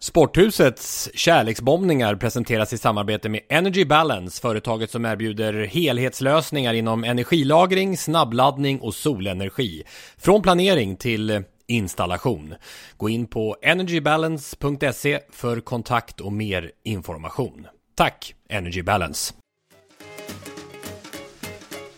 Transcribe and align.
Sporthusets 0.00 1.10
kärleksbombningar 1.14 2.14
presenteras 2.14 2.72
i 2.72 2.78
samarbete 2.78 3.28
med 3.28 3.40
Energy 3.48 3.84
Balance, 3.84 4.40
företaget 4.40 4.90
som 4.90 5.04
erbjuder 5.04 5.66
helhetslösningar 5.66 6.74
inom 6.74 7.04
energilagring, 7.04 7.96
snabbladdning 7.96 8.80
och 8.80 8.94
solenergi. 8.94 9.82
Från 10.16 10.42
planering 10.42 10.96
till 10.96 11.42
installation. 11.66 12.54
Gå 12.96 13.08
in 13.08 13.26
på 13.26 13.56
energybalance.se 13.62 15.20
för 15.30 15.60
kontakt 15.60 16.20
och 16.20 16.32
mer 16.32 16.70
information. 16.84 17.66
Tack 17.96 18.34
Energy 18.48 18.82
Balance! 18.82 19.34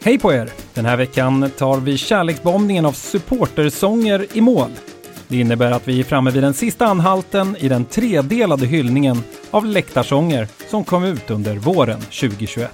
Hej 0.02 0.18
på 0.18 0.32
er! 0.32 0.50
Den 0.74 0.84
här 0.84 0.96
veckan 0.96 1.50
tar 1.58 1.80
vi 1.80 1.96
kärleksbombningen 1.96 2.86
av 2.86 2.92
supportersånger 2.92 4.26
i 4.32 4.40
mål. 4.40 4.70
Det 5.30 5.36
innebär 5.36 5.70
att 5.70 5.88
vi 5.88 6.00
är 6.00 6.04
framme 6.04 6.30
vid 6.30 6.42
den 6.42 6.54
sista 6.54 6.86
anhalten 6.86 7.56
i 7.60 7.68
den 7.68 7.84
tredelade 7.84 8.66
hyllningen 8.66 9.22
av 9.50 9.66
läktarsånger 9.66 10.48
som 10.68 10.84
kom 10.84 11.04
ut 11.04 11.30
under 11.30 11.56
våren 11.56 12.00
2021. 12.00 12.70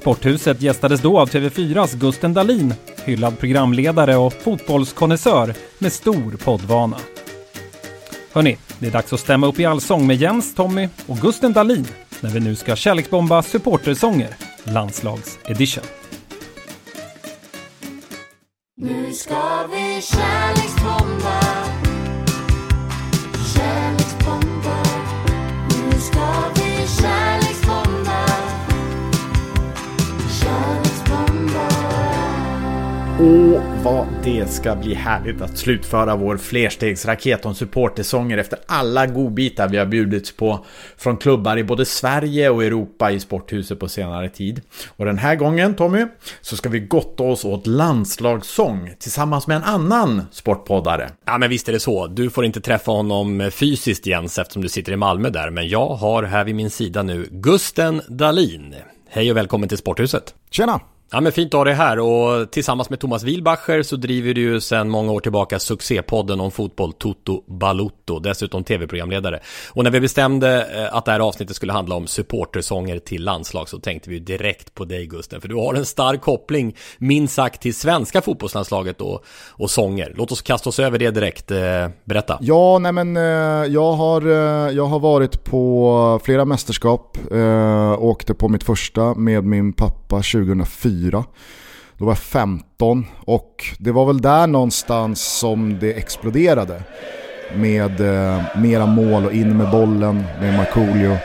Sporthuset 0.00 0.62
gästades 0.62 1.00
då 1.00 1.20
av 1.20 1.28
TV4s 1.28 1.96
Gusten 1.96 2.34
Dahlin, 2.34 2.74
hyllad 3.04 3.38
programledare 3.38 4.16
och 4.16 4.32
fotbollskonnässör 4.32 5.54
med 5.78 5.92
stor 5.92 6.36
poddvana. 6.44 6.96
Hörni, 8.32 8.56
det 8.78 8.86
är 8.86 8.90
dags 8.90 9.12
att 9.12 9.20
stämma 9.20 9.46
upp 9.46 9.60
i 9.60 9.64
allsång 9.64 10.06
med 10.06 10.16
Jens, 10.16 10.54
Tommy 10.54 10.88
och 11.06 11.18
Gusten 11.18 11.52
Dahlin 11.52 11.86
när 12.20 12.30
vi 12.30 12.40
nu 12.40 12.54
ska 12.54 12.76
kärleksbomba 12.76 13.42
supportersånger, 13.42 14.36
landslagsedition. 14.64 15.84
Nu 18.76 19.12
ska 19.12 19.51
Åh, 33.24 33.62
vad 33.82 34.06
det 34.24 34.50
ska 34.50 34.76
bli 34.76 34.94
härligt 34.94 35.42
att 35.42 35.58
slutföra 35.58 36.16
vår 36.16 36.36
flerstegsraket 36.36 37.46
om 37.46 37.54
supportersånger 37.54 38.38
efter 38.38 38.58
alla 38.66 39.06
godbitar 39.06 39.68
vi 39.68 39.76
har 39.78 39.86
bjudits 39.86 40.36
på 40.36 40.64
från 40.96 41.16
klubbar 41.16 41.56
i 41.56 41.64
både 41.64 41.84
Sverige 41.84 42.50
och 42.50 42.64
Europa 42.64 43.10
i 43.10 43.20
Sporthuset 43.20 43.80
på 43.80 43.88
senare 43.88 44.28
tid. 44.28 44.60
Och 44.88 45.04
den 45.04 45.18
här 45.18 45.36
gången, 45.36 45.74
Tommy, 45.74 46.06
så 46.40 46.56
ska 46.56 46.68
vi 46.68 46.80
gotta 46.80 47.22
oss 47.22 47.44
åt 47.44 47.66
landslagssång 47.66 48.94
tillsammans 48.98 49.46
med 49.46 49.56
en 49.56 49.64
annan 49.64 50.22
sportpoddare. 50.30 51.10
Ja 51.24 51.38
men 51.38 51.50
visst 51.50 51.68
är 51.68 51.72
det 51.72 51.80
så. 51.80 52.06
Du 52.06 52.30
får 52.30 52.44
inte 52.44 52.60
träffa 52.60 52.92
honom 52.92 53.50
fysiskt 53.52 54.06
Jens 54.06 54.38
eftersom 54.38 54.62
du 54.62 54.68
sitter 54.68 54.92
i 54.92 54.96
Malmö 54.96 55.30
där. 55.30 55.50
Men 55.50 55.68
jag 55.68 55.88
har 55.88 56.22
här 56.22 56.44
vid 56.44 56.54
min 56.54 56.70
sida 56.70 57.02
nu 57.02 57.28
Gusten 57.30 58.02
Dahlin. 58.08 58.74
Hej 59.08 59.30
och 59.30 59.36
välkommen 59.36 59.68
till 59.68 59.78
Sporthuset. 59.78 60.34
Tjena! 60.50 60.80
Ja 61.14 61.20
men 61.20 61.32
fint 61.32 61.54
att 61.54 61.58
ha 61.58 61.64
dig 61.64 61.74
här 61.74 61.98
och 61.98 62.50
tillsammans 62.50 62.90
med 62.90 63.00
Thomas 63.00 63.22
Wilbacher 63.22 63.82
så 63.82 63.96
driver 63.96 64.34
du 64.34 64.40
ju 64.40 64.60
sedan 64.60 64.88
många 64.88 65.12
år 65.12 65.20
tillbaka 65.20 65.58
succépodden 65.58 66.40
om 66.40 66.50
fotboll 66.50 66.92
Toto 66.92 67.44
Balutto, 67.46 68.18
dessutom 68.18 68.64
tv-programledare. 68.64 69.40
Och 69.70 69.84
när 69.84 69.90
vi 69.90 70.00
bestämde 70.00 70.66
eh, 70.74 70.96
att 70.96 71.04
det 71.04 71.12
här 71.12 71.20
avsnittet 71.20 71.56
skulle 71.56 71.72
handla 71.72 71.94
om 71.94 72.06
supportersånger 72.06 72.98
till 72.98 73.24
landslag 73.24 73.68
så 73.68 73.78
tänkte 73.78 74.10
vi 74.10 74.18
direkt 74.18 74.74
på 74.74 74.84
dig 74.84 75.06
Gusten, 75.06 75.40
för 75.40 75.48
du 75.48 75.54
har 75.54 75.74
en 75.74 75.84
stark 75.84 76.20
koppling 76.20 76.76
minst 76.98 77.34
sagt 77.34 77.62
till 77.62 77.74
svenska 77.74 78.22
fotbollslandslaget 78.22 79.00
och, 79.00 79.24
och 79.50 79.70
sånger. 79.70 80.12
Låt 80.16 80.32
oss 80.32 80.42
kasta 80.42 80.68
oss 80.68 80.78
över 80.78 80.98
det 80.98 81.10
direkt, 81.10 81.50
eh, 81.50 81.88
berätta. 82.04 82.38
Ja, 82.40 82.78
nej 82.78 82.92
men 82.92 83.16
eh, 83.16 83.22
jag 83.72 83.92
har, 83.92 84.22
jag 84.70 84.86
har 84.86 84.98
varit 84.98 85.44
på 85.44 86.20
flera 86.24 86.44
mästerskap. 86.44 87.18
Åkte 87.98 88.34
på 88.34 88.48
mitt 88.48 88.64
första 88.64 89.14
med 89.14 89.44
min 89.44 89.72
pappa 89.72 90.16
2004. 90.16 91.01
Då 91.10 92.04
var 92.04 92.12
jag 92.12 92.18
15 92.18 93.06
och 93.24 93.64
det 93.78 93.92
var 93.92 94.06
väl 94.06 94.20
där 94.20 94.46
någonstans 94.46 95.38
som 95.38 95.78
det 95.78 95.92
exploderade. 95.92 96.82
Med 97.54 98.00
eh, 98.00 98.42
mera 98.56 98.86
mål 98.86 99.26
och 99.26 99.32
in 99.32 99.56
med 99.56 99.70
bollen 99.70 100.24
med 100.40 100.56
Markoolio. 100.56 101.16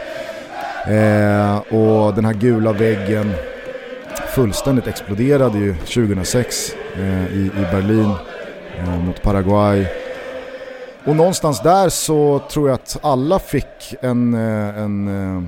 Eh, 0.87 1.57
och 1.57 2.13
den 2.13 2.25
här 2.25 2.33
gula 2.33 2.73
väggen 2.73 3.31
fullständigt 4.27 4.87
exploderade 4.87 5.57
ju 5.57 5.75
2006 5.75 6.75
eh, 6.95 7.27
i, 7.27 7.51
i 7.57 7.65
Berlin 7.71 8.13
eh, 8.77 8.99
mot 8.99 9.21
Paraguay. 9.21 9.85
Och 11.05 11.15
någonstans 11.15 11.61
där 11.61 11.89
så 11.89 12.41
tror 12.51 12.69
jag 12.69 12.75
att 12.75 12.97
alla 13.01 13.39
fick 13.39 13.95
en, 14.01 14.33
eh, 14.33 14.77
en 14.77 15.07
eh, 15.07 15.43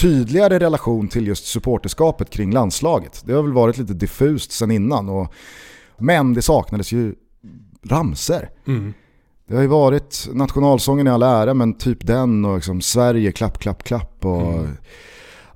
tydligare 0.00 0.58
relation 0.58 1.08
till 1.08 1.26
just 1.26 1.46
supporterskapet 1.46 2.30
kring 2.30 2.52
landslaget. 2.52 3.22
Det 3.26 3.32
har 3.32 3.42
väl 3.42 3.52
varit 3.52 3.78
lite 3.78 3.94
diffust 3.94 4.52
sen 4.52 4.70
innan. 4.70 5.08
Och, 5.08 5.32
men 5.98 6.34
det 6.34 6.42
saknades 6.42 6.92
ju 6.92 7.14
ramser. 7.84 8.50
Mm. 8.66 8.92
Det 9.48 9.54
har 9.54 9.62
ju 9.62 9.68
varit 9.68 10.28
nationalsången 10.32 11.06
i 11.06 11.10
all 11.10 11.22
ära 11.22 11.54
men 11.54 11.74
typ 11.78 12.06
den 12.06 12.44
och 12.44 12.54
liksom 12.54 12.80
Sverige 12.80 13.32
klapp 13.32 13.58
klapp 13.58 13.82
klapp. 13.82 14.24
Och, 14.24 14.64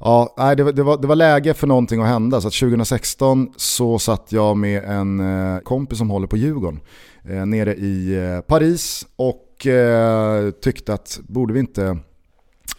Ja, 0.03 0.35
nej, 0.39 0.57
det, 0.57 0.63
var- 0.65 0.73
det, 0.73 0.83
var, 0.83 0.99
det 0.99 1.07
var 1.07 1.17
läge 1.17 1.55
för 1.55 1.67
någonting 1.67 2.03
att 2.03 2.09
hända. 2.09 2.41
Så 2.41 2.49
att 2.49 2.55
2016 2.55 3.49
så 3.57 3.99
satt 3.99 4.33
jag 4.33 4.57
med 4.57 4.85
en 4.85 5.21
eh, 5.55 5.59
kompis 5.61 5.99
som 5.99 6.11
håller 6.11 6.27
på 6.27 6.37
Djurgården 6.37 6.81
eh, 7.25 7.47
nere 7.47 7.75
i 7.75 8.17
eh, 8.35 8.41
Paris 8.41 9.07
och 9.17 9.67
eh, 9.67 10.51
tyckte 10.51 10.95
att 10.95 11.21
borde 11.29 11.55
vi, 11.55 11.61
inte, 11.61 11.99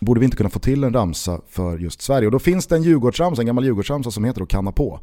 borde 0.02 0.20
vi 0.20 0.26
inte 0.26 0.38
kunna 0.38 0.50
få 0.50 0.60
till 0.60 0.84
en 0.84 0.94
ramsa 0.94 1.42
för 1.50 1.78
just 1.78 2.02
Sverige. 2.02 2.28
Och 2.28 2.32
då 2.32 2.40
finns 2.40 2.68
det 2.68 2.76
en 2.76 2.84
Djurgårdsramsa, 2.84 3.42
en 3.42 3.46
gammal 3.46 3.64
Djurgårdsramsa 3.64 4.12
som 4.12 4.24
heter 4.24 4.42
att 4.42 4.50
kanna 4.50 4.72
på. 4.72 5.00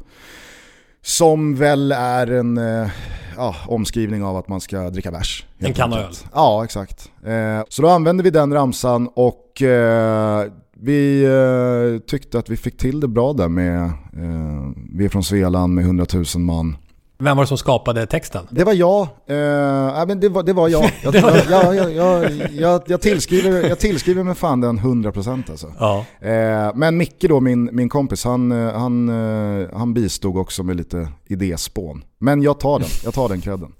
Som 1.01 1.55
väl 1.55 1.91
är 1.91 2.27
en 2.27 2.57
eh, 2.57 2.89
ja, 3.35 3.55
omskrivning 3.67 4.23
av 4.23 4.37
att 4.37 4.47
man 4.47 4.61
ska 4.61 4.89
dricka 4.89 5.11
bärs. 5.11 5.45
En 5.57 5.73
kanna 5.73 5.97
enkelt. 5.97 6.25
Ja, 6.33 6.63
exakt. 6.63 7.11
Eh, 7.25 7.63
så 7.69 7.81
då 7.81 7.89
använde 7.89 8.23
vi 8.23 8.29
den 8.29 8.53
ramsan 8.53 9.09
och 9.15 9.61
eh, 9.61 10.45
vi 10.73 11.23
eh, 11.23 11.99
tyckte 11.99 12.39
att 12.39 12.49
vi 12.49 12.57
fick 12.57 12.77
till 12.77 12.99
det 12.99 13.07
bra 13.07 13.33
där 13.33 13.49
med, 13.49 13.83
eh, 13.83 14.71
vi 14.93 15.05
är 15.05 15.09
från 15.09 15.23
Svealand 15.23 15.73
med 15.73 15.85
100 15.85 16.05
000 16.13 16.25
man. 16.37 16.77
Vem 17.21 17.37
var 17.37 17.43
det 17.43 17.47
som 17.47 17.57
skapade 17.57 18.05
texten? 18.05 18.47
Det 18.49 18.63
var 18.63 18.73
jag. 18.73 19.01
Eh, 19.01 20.05
men 20.07 20.19
det, 20.19 20.29
var, 20.29 20.43
det 20.43 20.53
var 20.53 20.69
jag. 20.69 20.91
Jag, 21.03 21.15
jag, 21.15 21.75
jag, 21.75 21.93
jag, 21.95 22.51
jag, 22.51 22.81
jag, 22.85 23.01
tillskriver, 23.01 23.69
jag 23.69 23.79
tillskriver 23.79 24.23
mig 24.23 24.35
fan 24.35 24.61
den 24.61 24.79
100% 24.79 25.51
alltså. 25.51 25.73
Ja. 25.79 26.05
Eh, 26.21 26.71
men 26.75 26.97
Micke 26.97 27.25
då, 27.29 27.39
min, 27.39 27.69
min 27.71 27.89
kompis, 27.89 28.23
han, 28.23 28.51
eh, 28.51 28.73
han, 28.73 29.09
eh, 29.09 29.67
han 29.73 29.93
bistod 29.93 30.37
också 30.37 30.63
med 30.63 30.75
lite 30.75 31.07
idéspån. 31.27 32.03
Men 32.19 32.41
jag 32.41 32.59
tar 32.59 32.79
den, 32.79 32.89
jag 33.03 33.13
tar 33.13 33.29
den 33.29 33.41
credden. 33.41 33.71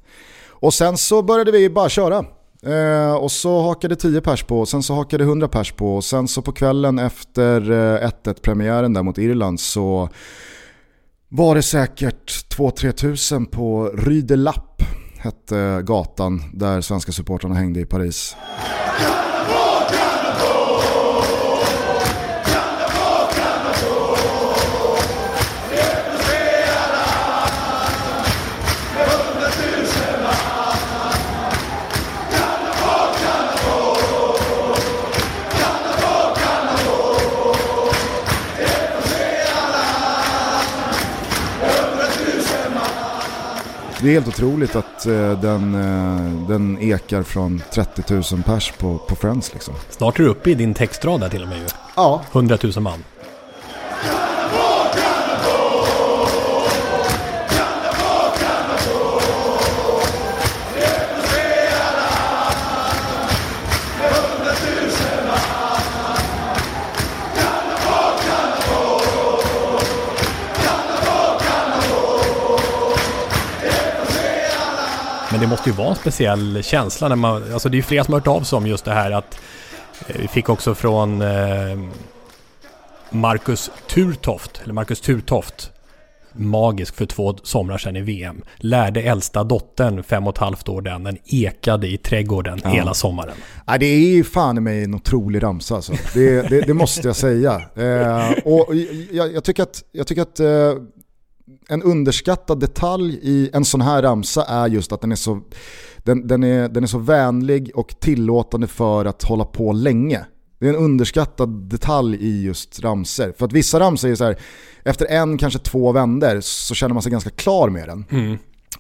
Och 0.50 0.74
sen 0.74 0.98
så 0.98 1.22
började 1.22 1.52
vi 1.52 1.70
bara 1.70 1.90
köra. 1.90 2.26
Eh, 2.64 3.14
och 3.14 3.32
så 3.32 3.62
hakade 3.62 3.96
10 3.96 4.22
pers 4.22 4.44
på, 4.44 4.66
sen 4.66 4.84
så 4.84 4.94
hakade 4.94 5.24
100 5.24 5.48
pers 5.48 5.72
på. 5.72 5.96
Och 5.96 6.04
sen 6.04 6.28
så 6.28 6.42
på 6.42 6.52
kvällen 6.52 7.00
efter 7.00 7.72
eh, 7.72 8.10
1-1 8.24 8.42
premiären 8.42 8.94
där 8.94 9.04
mot 9.04 9.18
Irland 9.18 9.60
så 9.60 10.10
var 11.32 11.56
det 11.56 11.62
säkert 11.62 12.56
2-3 12.58 12.92
tusen 12.92 13.46
på 13.46 13.88
Rydelapp 13.88 14.82
hette 15.18 15.82
gatan 15.84 16.42
där 16.54 16.82
svenska 16.82 17.12
supportrarna 17.12 17.56
hängde 17.56 17.80
i 17.80 17.86
Paris. 17.86 18.36
Det 44.02 44.10
är 44.10 44.14
helt 44.14 44.28
otroligt 44.28 44.76
att 44.76 45.06
eh, 45.06 45.40
den, 45.40 45.76
eh, 45.76 46.48
den 46.48 46.78
ekar 46.82 47.24
från 47.24 47.62
30 47.74 48.14
000 48.34 48.44
pers 48.44 48.74
på, 48.78 48.98
på 48.98 49.16
Friends 49.16 49.54
liksom. 49.54 49.74
Snart 49.90 50.20
är 50.20 50.24
du 50.24 50.30
uppe 50.30 50.50
i 50.50 50.54
din 50.54 50.74
textrad 50.74 51.22
där 51.22 51.30
till 51.30 51.42
och 51.42 51.48
med 51.48 51.58
ju. 51.58 51.66
Ja, 51.96 52.22
100 52.32 52.58
000 52.64 52.74
man. 52.80 53.04
Men 75.40 75.48
det 75.48 75.52
måste 75.52 75.70
ju 75.70 75.76
vara 75.76 75.90
en 75.90 75.96
speciell 75.96 76.64
känsla 76.64 77.08
när 77.08 77.16
man, 77.16 77.54
alltså 77.54 77.70
det 77.70 77.76
är 77.76 77.78
ju 77.78 77.84
flera 77.84 78.04
som 78.04 78.14
har 78.14 78.20
hört 78.20 78.28
av 78.28 78.42
sig 78.42 78.58
om 78.58 78.68
just 78.68 78.86
det 78.86 78.94
här 78.94 79.12
att 79.12 79.40
eh, 80.08 80.16
vi 80.22 80.28
fick 80.28 80.50
också 80.50 80.76
från 80.76 81.22
eh, 81.22 81.80
Marcus 83.10 83.72
Turtoft, 83.90 84.62
eller 84.64 84.74
Marcus 84.74 85.02
Turtoft, 85.02 85.72
magisk 86.34 86.96
för 86.96 87.06
två 87.06 87.38
somrar 87.44 87.78
sedan 87.78 87.96
i 87.96 88.02
VM. 88.02 88.42
Lärde 88.56 89.02
äldsta 89.02 89.44
dottern, 89.44 90.04
fem 90.04 90.28
och 90.28 90.34
ett 90.34 90.40
halvt 90.40 90.70
år 90.70 90.82
den, 90.82 91.04
den 91.04 91.18
ekade 91.26 91.88
i 91.88 91.98
trädgården 91.98 92.62
Ja. 92.64 92.70
hela 92.70 92.94
sommaren. 92.94 93.36
Nej, 93.68 93.80
det 93.80 93.86
är 93.86 94.00
ju 94.16 94.24
fan 94.24 94.58
i 94.58 94.62
mig 94.62 94.84
en 94.84 94.96
otrolig 94.96 95.44
ramsa 95.44 95.76
alltså. 95.76 95.94
det, 96.14 96.50
det, 96.50 96.62
det 96.62 96.74
måste 96.74 97.08
jag 97.08 97.16
säga. 97.16 97.62
Eh, 97.76 98.32
och 98.46 98.76
jag, 99.12 99.34
jag 99.34 99.44
tycker 99.44 99.64
att, 99.64 99.84
jag 99.92 100.08
tycker 100.08 100.22
att 100.22 100.40
eh, 100.40 100.74
en 101.68 101.84
underskattad 101.84 102.60
detalj 102.60 103.20
i 103.22 103.50
en 103.54 103.66
sån 103.66 103.82
här 103.82 104.02
ramsa 104.02 104.44
är 104.44 104.68
just 104.68 104.92
att 104.92 105.02
den 105.02 105.12
är 105.12 105.16
så, 105.16 105.42
den, 105.98 106.28
den 106.28 106.44
är, 106.44 106.70
den 106.70 106.84
är 106.84 106.88
så 106.88 106.98
vänlig 106.98 107.72
och 107.76 108.00
tillåtande 108.00 108.68
för 108.68 109.06
att 109.06 109.24
hålla 109.24 109.46
på 109.46 109.72
länge. 109.72 110.26
Det 110.60 110.66
är 110.66 110.70
en 110.70 110.80
underskattad 110.80 111.70
detalj 111.70 112.18
i 112.22 112.44
just 112.44 112.80
ramser. 112.80 113.34
För 113.38 113.46
att 113.46 113.54
vissa 113.54 113.80
ramsor 113.80 114.10
är 114.10 114.16
så 114.16 114.24
här, 114.24 114.40
efter 114.84 115.06
en, 115.06 115.38
kanske 115.38 115.60
två 115.60 115.92
vänder 115.92 116.42
så 116.42 116.76
känner 116.76 116.94
man 116.94 117.04
sig 117.04 117.12
ganska 117.12 117.30
klar 117.30 117.70
med 117.70 117.88
den. 117.88 118.06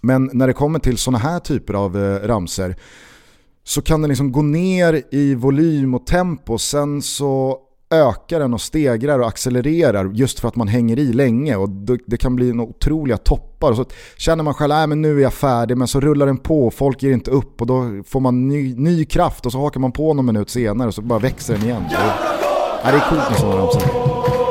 Men 0.01 0.29
när 0.33 0.47
det 0.47 0.53
kommer 0.53 0.79
till 0.79 0.97
sådana 0.97 1.17
här 1.17 1.39
typer 1.39 1.73
av 1.73 1.97
eh, 1.97 2.27
ramser 2.27 2.75
så 3.63 3.81
kan 3.81 4.01
den 4.01 4.09
liksom 4.09 4.31
gå 4.31 4.41
ner 4.41 5.03
i 5.11 5.35
volym 5.35 5.93
och 5.93 6.05
tempo, 6.05 6.57
sen 6.57 7.01
så 7.01 7.59
ökar 7.89 8.39
den 8.39 8.53
och 8.53 8.61
stegrar 8.61 9.19
och 9.19 9.27
accelererar 9.27 10.11
just 10.13 10.39
för 10.39 10.47
att 10.47 10.55
man 10.55 10.67
hänger 10.67 10.99
i 10.99 11.13
länge 11.13 11.55
och 11.55 11.69
det, 11.69 12.17
kan 12.17 12.35
bli 12.35 12.53
några 12.53 12.69
otroliga 12.69 13.17
toppar. 13.17 13.69
Och 13.71 13.77
så 13.77 13.85
känner 14.17 14.43
man 14.43 14.53
själv 14.53 14.71
att 14.71 14.97
nu 14.97 15.17
är 15.17 15.23
jag 15.23 15.33
färdig 15.33 15.77
men 15.77 15.87
så 15.87 15.99
rullar 15.99 16.25
den 16.25 16.37
på 16.37 16.67
och 16.67 16.73
folk 16.73 17.03
ger 17.03 17.11
inte 17.11 17.31
upp 17.31 17.61
och 17.61 17.67
då 17.67 18.03
får 18.07 18.19
man 18.19 18.47
ny, 18.47 18.75
ny 18.75 19.05
kraft 19.05 19.45
och 19.45 19.51
så 19.51 19.59
hakar 19.59 19.79
man 19.79 19.91
på 19.91 20.13
någon 20.13 20.25
minut 20.25 20.49
senare 20.49 20.87
och 20.87 20.93
så 20.93 21.01
bara 21.01 21.19
växer 21.19 21.53
den 21.53 21.63
igen. 21.63 21.83
Det 21.89 21.97
det 22.83 22.97
är 22.97 23.09
coolt 23.09 23.29
med 23.29 23.39
sådana 23.39 23.61
ramsor. 23.61 24.48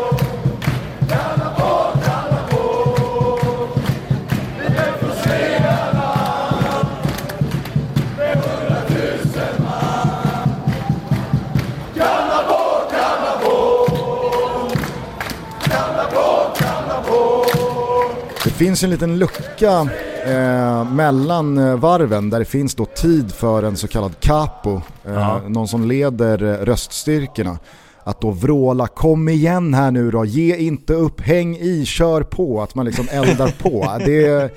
Finns 18.58 18.84
en 18.84 18.90
liten 18.90 19.18
lucka 19.18 19.88
eh, 20.26 20.92
mellan 20.92 21.58
eh, 21.58 21.76
varven 21.76 22.30
där 22.30 22.38
det 22.38 22.44
finns 22.44 22.74
då 22.74 22.84
tid 22.84 23.32
för 23.32 23.62
en 23.62 23.76
så 23.76 23.88
kallad 23.88 24.20
capo, 24.20 24.80
eh, 25.06 25.48
någon 25.48 25.68
som 25.68 25.88
leder 25.88 26.42
eh, 26.42 26.64
röststyrkorna. 26.64 27.58
Att 28.04 28.20
då 28.20 28.30
vråla 28.30 28.86
kom 28.86 29.28
igen 29.28 29.74
här 29.74 29.90
nu 29.90 30.10
då, 30.10 30.24
ge 30.24 30.56
inte 30.56 30.94
upp, 30.94 31.20
häng 31.20 31.56
i, 31.56 31.84
kör 31.84 32.22
på, 32.22 32.62
att 32.62 32.74
man 32.74 32.86
liksom 32.86 33.06
eldar 33.10 33.54
på. 33.62 33.96
Det, 34.06 34.52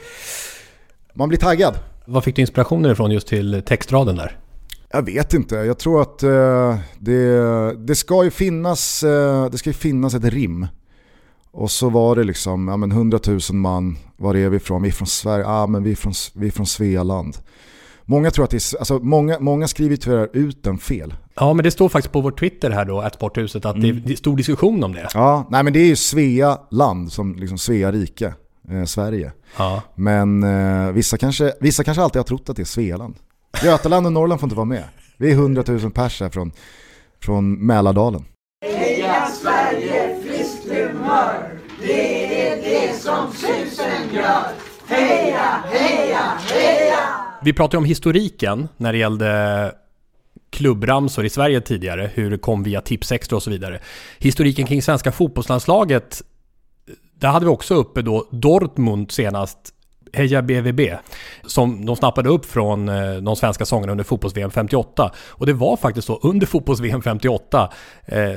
man 1.13 1.29
blir 1.29 1.39
taggad. 1.39 1.75
Vad 2.05 2.23
fick 2.23 2.35
du 2.35 2.41
inspirationen 2.41 2.91
ifrån 2.91 3.11
just 3.11 3.27
till 3.27 3.63
textraden 3.65 4.15
där? 4.15 4.37
Jag 4.91 5.05
vet 5.05 5.33
inte, 5.33 5.55
jag 5.55 5.77
tror 5.77 6.01
att 6.01 6.23
eh, 6.23 6.77
det, 6.99 7.75
det 7.77 7.95
ska 7.95 8.23
ju 8.23 8.31
finnas, 8.31 9.03
eh, 9.03 9.45
det 9.45 9.57
ska 9.57 9.69
ju 9.69 9.73
finnas 9.73 10.13
ett 10.13 10.25
rim. 10.25 10.67
Och 11.53 11.71
så 11.71 11.89
var 11.89 12.15
det 12.15 12.23
liksom, 12.23 12.67
ja 12.67 12.77
men 12.77 12.91
100 12.91 13.19
000 13.27 13.39
man, 13.51 13.97
var 14.17 14.35
är 14.35 14.49
vi 14.49 14.57
ifrån? 14.57 14.81
Vi 14.81 14.87
är 14.87 14.93
från 14.93 15.07
Sverige, 15.07 15.43
ja 15.43 15.67
men 15.67 15.83
vi 15.83 15.91
är 15.91 15.95
från, 15.95 16.13
vi 16.33 16.47
är 16.47 16.51
från 16.51 16.65
Svealand. 16.65 17.37
Många 18.05 18.31
tror 18.31 18.45
att 18.45 18.51
det 18.51 18.57
är, 18.57 18.77
alltså 18.77 18.99
många, 18.99 19.39
många 19.39 19.67
skriver 19.67 19.95
tyvärr 19.95 20.29
ut 20.33 20.63
den 20.63 20.77
fel. 20.77 21.13
Ja, 21.35 21.53
men 21.53 21.63
det 21.63 21.71
står 21.71 21.89
faktiskt 21.89 22.13
på 22.13 22.21
vår 22.21 22.31
Twitter 22.31 22.69
här 22.71 22.85
då, 22.85 23.01
att 23.01 23.13
Sporthuset, 23.13 23.65
att 23.65 23.81
det 23.81 23.91
det 23.91 24.13
är 24.13 24.15
stor 24.15 24.37
diskussion 24.37 24.83
om 24.83 24.93
det. 24.93 25.07
Ja, 25.13 25.47
nej 25.49 25.63
men 25.63 25.73
det 25.73 25.79
är 25.79 25.85
ju 25.85 25.95
Svea 25.95 26.59
land, 26.71 27.11
som 27.11 27.35
liksom 27.35 27.57
Svea 27.57 27.91
rike, 27.91 28.33
eh, 28.69 28.83
Sverige. 28.83 29.31
Ja. 29.57 29.81
Men 29.95 30.43
eh, 30.43 30.91
vissa, 30.91 31.17
kanske, 31.17 31.53
vissa 31.59 31.83
kanske 31.83 32.03
alltid 32.03 32.19
har 32.19 32.23
trott 32.23 32.49
att 32.49 32.55
det 32.55 32.63
är 32.63 32.65
Svealand. 32.65 33.15
Götaland 33.63 34.05
och 34.05 34.13
Norrland 34.13 34.39
får 34.39 34.47
inte 34.47 34.55
vara 34.55 34.65
med. 34.65 34.83
Vi 35.17 35.31
är 35.31 35.35
100 35.35 35.63
000 35.67 35.91
pers 35.91 36.21
här 36.21 36.29
från, 36.29 36.51
från 37.23 37.65
Mälardalen. 37.65 38.25
Vi 47.43 47.53
pratade 47.53 47.77
om 47.77 47.85
historiken 47.85 48.67
när 48.77 48.91
det 48.91 48.97
gällde 48.97 49.71
klubbramsor 50.49 51.25
i 51.25 51.29
Sverige 51.29 51.61
tidigare, 51.61 52.11
hur 52.13 52.31
det 52.31 52.37
kom 52.37 52.63
via 52.63 52.81
Tipsextra 52.81 53.35
och 53.35 53.43
så 53.43 53.49
vidare. 53.49 53.79
Historiken 54.19 54.65
kring 54.65 54.81
svenska 54.81 55.11
fotbollslandslaget, 55.11 56.21
där 57.15 57.29
hade 57.29 57.45
vi 57.45 57.51
också 57.51 57.75
uppe 57.75 58.01
då 58.01 58.27
Dortmund 58.31 59.11
senast, 59.11 59.57
Heja 60.13 60.41
BVB, 60.41 60.97
som 61.45 61.85
de 61.85 61.95
snappade 61.95 62.29
upp 62.29 62.45
från 62.45 62.89
eh, 62.89 63.13
de 63.13 63.35
svenska 63.35 63.65
sångerna 63.65 63.91
under 63.91 64.03
fotbolls-VM 64.03 64.51
58. 64.51 65.11
Och 65.27 65.45
det 65.45 65.53
var 65.53 65.77
faktiskt 65.77 66.07
så 66.07 66.19
under 66.23 66.47
fotbolls-VM 66.47 67.01
58, 67.01 67.69
eh, 68.05 68.33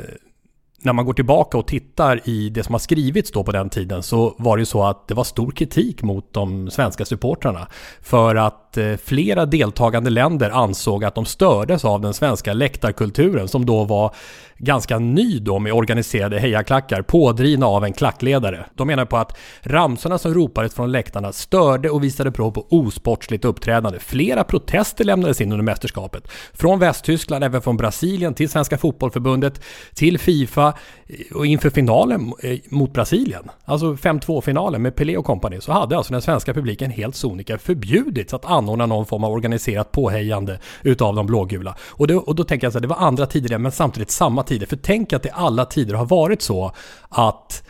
när 0.85 0.93
man 0.93 1.05
går 1.05 1.13
tillbaka 1.13 1.59
och 1.59 1.67
tittar 1.67 2.29
i 2.29 2.49
det 2.49 2.63
som 2.63 2.75
har 2.75 2.79
skrivits 2.79 3.31
då 3.31 3.45
på 3.45 3.53
den 3.53 3.71
tiden 3.71 4.03
så 4.03 4.35
var 4.39 4.57
det 4.57 4.61
ju 4.61 4.67
så 4.67 4.85
att 4.85 5.09
det 5.09 5.15
var 5.15 5.25
stor 5.25 5.51
kritik 5.51 6.03
mot 6.03 6.33
de 6.33 6.71
svenska 6.71 7.05
supportrarna. 7.05 7.69
För 8.03 8.35
att 8.35 8.64
Eh, 8.77 8.97
flera 8.97 9.47
deltagande 9.47 10.11
länder 10.11 10.51
ansåg 10.51 11.05
att 11.05 11.15
de 11.15 11.25
stördes 11.25 11.85
av 11.85 12.01
den 12.01 12.15
svenska 12.15 12.53
läktarkulturen 12.53 13.49
som 13.49 13.67
då 13.67 13.85
var 13.85 14.15
ganska 14.59 14.99
ny 14.99 15.39
då 15.39 15.59
med 15.59 15.73
organiserade 15.73 16.39
hejaklackar 16.39 17.03
pådrivna 17.03 17.67
av 17.67 17.85
en 17.85 17.93
klackledare. 17.93 18.67
De 18.75 18.87
menar 18.87 19.05
på 19.05 19.17
att 19.17 19.39
ramsorna 19.63 20.19
som 20.19 20.35
ropades 20.35 20.75
från 20.75 20.93
läktarna 20.93 21.33
störde 21.33 21.91
och 21.91 22.05
visade 22.05 22.33
prov 22.33 22.51
på 22.51 22.67
osportsligt 22.71 23.45
uppträdande. 23.45 23.99
Flera 23.99 24.45
protester 24.45 25.05
lämnades 25.05 25.41
in 25.41 25.53
under 25.53 25.65
mästerskapet. 25.65 26.29
Från 26.53 26.79
Västtyskland, 26.79 27.45
även 27.45 27.63
från 27.63 27.77
Brasilien 27.77 28.35
till 28.35 28.49
Svenska 28.49 28.79
Fotbollförbundet, 28.79 29.61
till 29.95 30.19
Fifa 30.19 30.75
eh, 31.07 31.37
och 31.37 31.47
inför 31.47 31.71
finalen 31.71 32.33
eh, 32.43 32.59
mot 32.69 32.93
Brasilien, 32.93 33.51
alltså 33.65 33.93
5-2-finalen 33.95 34.83
med 34.83 34.97
Pelé 34.97 35.17
och 35.17 35.25
kompani, 35.25 35.61
så 35.61 35.73
hade 35.73 35.97
alltså 35.97 36.13
den 36.13 36.23
svenska 36.23 36.55
publiken 36.55 36.91
helt 36.91 37.17
sonika 37.17 37.59
förbjudits 37.59 38.35
att 38.35 38.45
anordna 38.65 38.87
någon 38.87 39.07
form 39.07 39.25
av 39.25 39.33
organiserat 39.33 39.93
påhejande 39.93 40.59
utav 40.83 41.15
de 41.15 41.27
blågula. 41.27 41.77
Och, 41.81 42.07
det, 42.07 42.15
och 42.15 42.35
då 42.35 42.45
tänker 42.45 42.67
jag 42.67 42.73
så 42.73 42.79
här, 42.79 42.83
det 42.83 42.89
var 42.89 42.97
andra 42.97 43.27
tider 43.27 43.59
men 43.59 43.73
samtidigt 43.73 44.11
samma 44.11 44.43
tider. 44.43 44.67
För 44.67 44.77
tänk 44.77 45.13
att 45.13 45.23
det 45.23 45.31
alla 45.31 45.65
tider 45.65 45.95
har 45.95 46.07
varit 46.07 46.43
så 46.43 46.73
att 47.09 47.63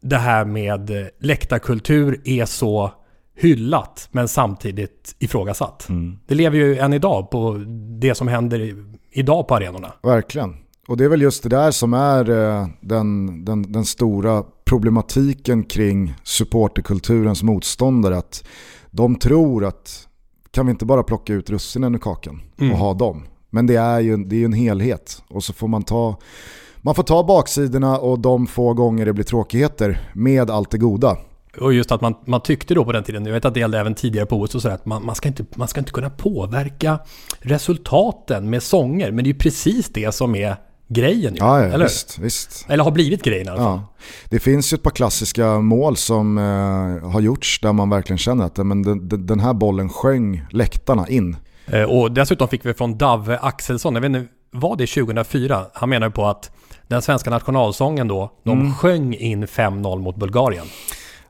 det 0.00 0.16
här 0.16 0.44
med 0.44 1.10
läktarkultur 1.20 2.20
är 2.24 2.44
så 2.44 2.92
hyllat 3.36 4.08
men 4.10 4.28
samtidigt 4.28 5.16
ifrågasatt. 5.18 5.88
Det 6.26 6.34
lever 6.34 6.56
ju 6.56 6.78
än 6.78 6.92
idag 6.92 7.30
på 7.30 7.64
det 8.00 8.14
som 8.14 8.28
händer 8.28 8.74
idag 9.12 9.48
på 9.48 9.54
arenorna. 9.54 9.92
Verkligen. 10.02 10.56
Och 10.88 10.96
det 10.96 11.04
är 11.04 11.08
väl 11.08 11.22
just 11.22 11.42
det 11.42 11.48
där 11.48 11.70
som 11.70 11.94
är 11.94 12.30
eh, 12.30 12.66
den, 12.80 13.44
den, 13.44 13.72
den 13.72 13.84
stora 13.84 14.44
problematiken 14.64 15.64
kring 15.64 16.14
supporterkulturens 16.22 17.42
motståndare. 17.42 18.18
Att 18.18 18.44
de 18.90 19.14
tror 19.14 19.64
att 19.64 20.08
kan 20.50 20.66
vi 20.66 20.70
inte 20.70 20.84
bara 20.86 21.02
plocka 21.02 21.32
ut 21.32 21.50
russinen 21.50 21.94
ur 21.94 21.98
kakan 21.98 22.42
Mm. 22.58 22.72
och 22.72 22.78
ha 22.78 22.94
dem? 22.94 23.26
Men 23.50 23.66
det 23.66 23.76
är 23.76 24.00
ju 24.00 24.16
det 24.16 24.40
är 24.40 24.44
en 24.44 24.52
helhet 24.52 25.22
och 25.28 25.44
så 25.44 25.52
får 25.52 25.68
man 25.68 25.82
ta 25.82 26.16
man 26.82 26.94
får 26.94 27.02
ta 27.02 27.22
baksidorna 27.24 27.98
och 27.98 28.18
de 28.18 28.46
få 28.46 28.74
gånger 28.74 29.06
det 29.06 29.12
blir 29.12 29.24
tråkigheter 29.24 30.10
med 30.14 30.50
allt 30.50 30.70
det 30.70 30.78
goda. 30.78 31.16
Och 31.60 31.72
just 31.74 31.92
att 31.92 32.00
man, 32.00 32.14
man 32.26 32.40
tyckte 32.40 32.74
då 32.74 32.84
på 32.84 32.92
den 32.92 33.04
tiden, 33.04 33.26
jag 33.26 33.32
vet 33.32 33.44
att 33.44 33.54
det 33.54 33.60
gällde 33.60 33.78
även 33.78 33.94
tidigare 33.94 34.26
på 34.26 34.36
OS 34.40 34.54
och 34.54 34.62
sådär, 34.62 34.74
att 34.74 34.86
man, 34.86 35.04
man, 35.06 35.14
ska 35.14 35.28
inte, 35.28 35.44
man 35.54 35.68
ska 35.68 35.80
inte 35.80 35.92
kunna 35.92 36.10
påverka 36.10 36.98
resultaten 37.38 38.50
med 38.50 38.62
sånger. 38.62 39.10
Men 39.10 39.24
det 39.24 39.28
är 39.30 39.32
ju 39.32 39.38
precis 39.38 39.88
det 39.88 40.14
som 40.14 40.34
är 40.34 40.56
grejen 40.94 41.34
ju. 41.34 41.38
Ja, 41.40 41.58
ja 41.62 41.64
eller? 41.64 41.84
visst, 41.84 42.18
visst. 42.18 42.66
eller 42.68 42.84
har 42.84 42.90
blivit 42.90 43.22
grejen 43.22 43.46
i 43.46 43.50
alla 43.50 43.58
fall. 43.62 43.66
Ja. 43.66 43.84
Det 44.30 44.38
finns 44.40 44.72
ju 44.72 44.74
ett 44.74 44.82
par 44.82 44.90
klassiska 44.90 45.58
mål 45.58 45.96
som 45.96 46.38
eh, 46.38 47.10
har 47.10 47.20
gjorts 47.20 47.60
där 47.60 47.72
man 47.72 47.90
verkligen 47.90 48.18
känner 48.18 48.44
att 48.44 48.58
eh, 48.58 48.64
men 48.64 48.82
den, 48.82 49.26
den- 49.26 49.40
här 49.40 49.52
bollen 49.54 49.88
sjöng 49.88 50.42
läktarna 50.50 51.08
in. 51.08 51.36
Eh, 51.66 51.82
Och 51.82 52.12
dessutom 52.12 52.48
fick 52.48 52.66
vi 52.66 52.74
från 52.74 52.98
Dave 52.98 53.38
Axelsson, 53.42 53.94
jag 53.94 54.00
vet 54.02 54.08
inte, 54.08 54.26
var 54.52 54.76
det 54.76 54.86
2004? 54.86 55.66
Han 55.74 55.88
menar 55.88 56.06
ju 56.06 56.10
på 56.12 56.26
att 56.26 56.50
den 56.88 57.02
svenska 57.02 57.30
nationalsången 57.30 58.08
då, 58.08 58.30
de 58.44 58.60
Mm. 58.60 58.74
sjöng 58.74 59.14
in 59.14 59.46
5-0 59.46 59.98
mot 59.98 60.16
Bulgarien. 60.16 60.66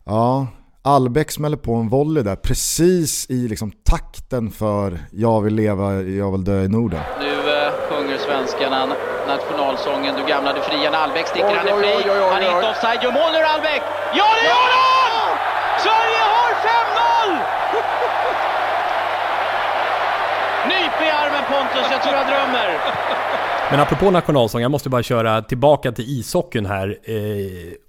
Ja, 0.05 0.47
Albeck 0.83 1.31
smäller 1.31 1.57
på 1.57 1.75
en 1.75 1.89
volley 1.89 2.23
där 2.23 2.37
precis 2.37 3.27
i 3.31 3.49
liksom 3.49 3.73
takten 3.85 4.51
för 4.51 4.99
jag 5.13 5.41
vill 5.41 5.55
leva, 5.55 5.95
jag 6.03 6.33
vill 6.33 6.45
dö 6.45 6.63
i 6.65 6.69
Norden. 6.69 7.01
Nu 7.21 7.40
svenskarna 8.31 8.81
nationalsången 9.27 10.15
Du 10.17 10.25
gamla 10.33 10.53
du 10.53 10.61
fria 10.61 10.91
när 10.91 10.99
Albeck 10.99 11.27
sticker, 11.27 11.55
han 11.55 11.69
är 11.69 11.77
fri. 11.83 12.11
Han 12.33 12.43
är 12.43 12.57
inte 12.57 12.71
offside, 12.71 13.03
gör 13.03 13.13
mål 13.13 13.33
nu 13.33 13.43
Albeck! 13.55 13.83
Ja 14.19 14.27
det 14.39 14.47
gör 14.55 14.69
han! 14.79 15.39
Sverige 15.85 16.23
har 16.35 16.51
5-0! 16.65 17.43
Nyp 20.69 20.97
i 21.07 21.11
armen 21.23 21.45
Pontus, 21.51 21.87
jag 21.91 22.03
tror 22.03 22.15
jag 22.15 22.27
drömmer. 22.27 22.79
Men 23.71 23.81
apropå 23.81 24.11
nationalsång, 24.11 24.63
jag 24.63 24.71
måste 24.71 24.89
bara 24.89 25.03
köra 25.03 25.43
tillbaka 25.43 25.93
till 25.93 26.05
ishockeyn 26.19 26.67
här. 26.67 26.89
Eh, 27.05 27.15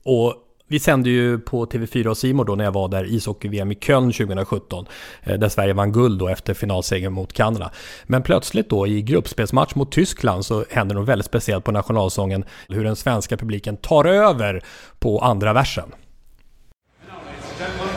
och 0.05 0.35
vi 0.71 0.79
sände 0.79 1.09
ju 1.09 1.39
på 1.39 1.65
TV4 1.65 2.07
och 2.07 2.17
Simor 2.17 2.45
då 2.45 2.55
när 2.55 2.63
jag 2.63 2.71
var 2.71 2.87
där 2.87 3.05
ishockey-VM 3.05 3.71
i 3.71 3.75
Köln 3.75 4.11
2017. 4.11 4.85
Eh, 5.23 5.39
där 5.39 5.49
Sverige 5.49 5.73
vann 5.73 5.91
guld 5.91 6.19
då 6.19 6.27
efter 6.27 6.53
finalsegern 6.53 7.13
mot 7.13 7.33
Kanada. 7.33 7.71
Men 8.03 8.23
plötsligt 8.23 8.69
då 8.69 8.87
i 8.87 9.01
gruppspelsmatch 9.01 9.75
mot 9.75 9.91
Tyskland 9.91 10.45
så 10.45 10.65
händer 10.69 10.95
något 10.95 11.09
väldigt 11.09 11.25
speciellt 11.25 11.65
på 11.65 11.71
nationalsången. 11.71 12.45
Hur 12.67 12.83
den 12.83 12.95
svenska 12.95 13.37
publiken 13.37 13.77
tar 13.77 14.05
över 14.05 14.63
på 14.99 15.19
andra 15.19 15.53
versen. 15.53 15.91
Gentlemen, 17.59 17.91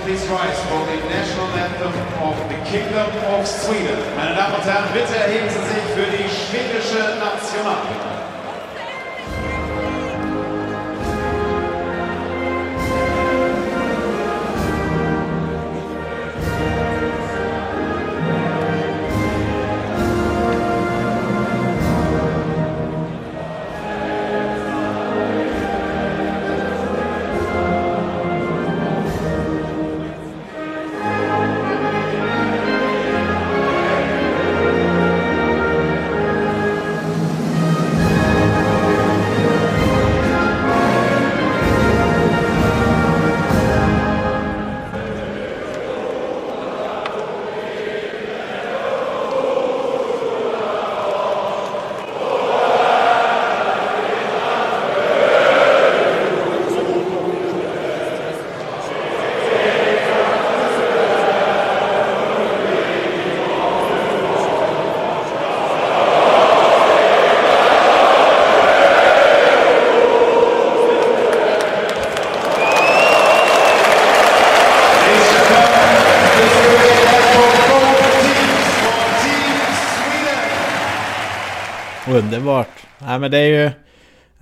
Underbart. 82.14 82.68
Nej 82.98 83.18
men 83.18 83.30
det 83.30 83.38
är 83.38 83.46
ju... 83.46 83.70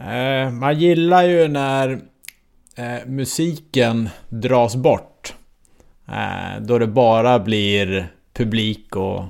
Eh, 0.06 0.50
man 0.50 0.78
gillar 0.78 1.22
ju 1.22 1.48
när 1.48 1.90
eh, 2.76 3.06
musiken 3.06 4.08
dras 4.28 4.76
bort. 4.76 5.34
Eh, 6.08 6.62
då 6.62 6.78
det 6.78 6.86
bara 6.86 7.38
blir 7.38 8.12
publik 8.32 8.96
och, 8.96 9.24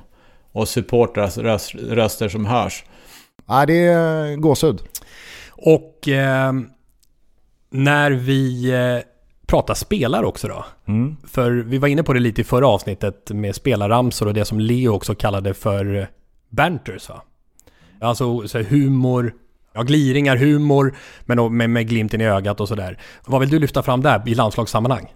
och 0.51 0.67
supportrars 0.67 1.37
röst, 1.37 1.75
röster 1.75 2.29
som 2.29 2.45
hörs. 2.45 2.83
Nej, 3.45 3.67
det 3.67 3.85
är 3.85 4.35
gåshud. 4.35 4.81
Och 5.49 6.07
eh, 6.07 6.53
när 7.69 8.11
vi 8.11 8.71
eh, 8.71 9.05
pratar 9.47 9.73
spelare 9.73 10.25
också 10.25 10.47
då. 10.47 10.65
Mm. 10.87 11.17
För 11.27 11.51
vi 11.51 11.77
var 11.77 11.87
inne 11.87 12.03
på 12.03 12.13
det 12.13 12.19
lite 12.19 12.41
i 12.41 12.43
förra 12.43 12.67
avsnittet 12.67 13.31
med 13.31 13.55
spelarramsor 13.55 14.27
och 14.27 14.33
det 14.33 14.45
som 14.45 14.59
Leo 14.59 14.93
också 14.93 15.15
kallade 15.15 15.53
för 15.53 16.07
banters 16.49 17.09
va? 17.09 17.21
Alltså 18.03 18.47
så 18.47 18.57
här, 18.57 18.65
humor, 18.65 19.33
ja 19.73 19.81
gliringar, 19.81 20.37
humor, 20.37 20.95
men 21.25 21.37
då 21.37 21.49
med, 21.49 21.69
med 21.69 21.89
glimten 21.89 22.21
i 22.21 22.25
ögat 22.25 22.59
och 22.59 22.67
sådär. 22.67 22.99
Vad 23.25 23.39
vill 23.39 23.49
du 23.49 23.59
lyfta 23.59 23.83
fram 23.83 24.01
där 24.01 24.23
i 24.29 24.35
landslagssammanhang? 24.35 25.13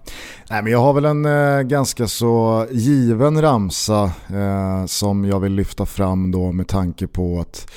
Nej, 0.49 0.63
men 0.63 0.71
jag 0.71 0.79
har 0.79 0.93
väl 0.93 1.05
en 1.05 1.25
eh, 1.25 1.61
ganska 1.61 2.07
så 2.07 2.65
given 2.71 3.41
ramsa 3.41 4.11
eh, 4.29 4.85
som 4.85 5.25
jag 5.25 5.39
vill 5.39 5.53
lyfta 5.53 5.85
fram 5.85 6.31
då 6.31 6.51
med 6.51 6.67
tanke 6.67 7.07
på 7.07 7.39
att 7.39 7.71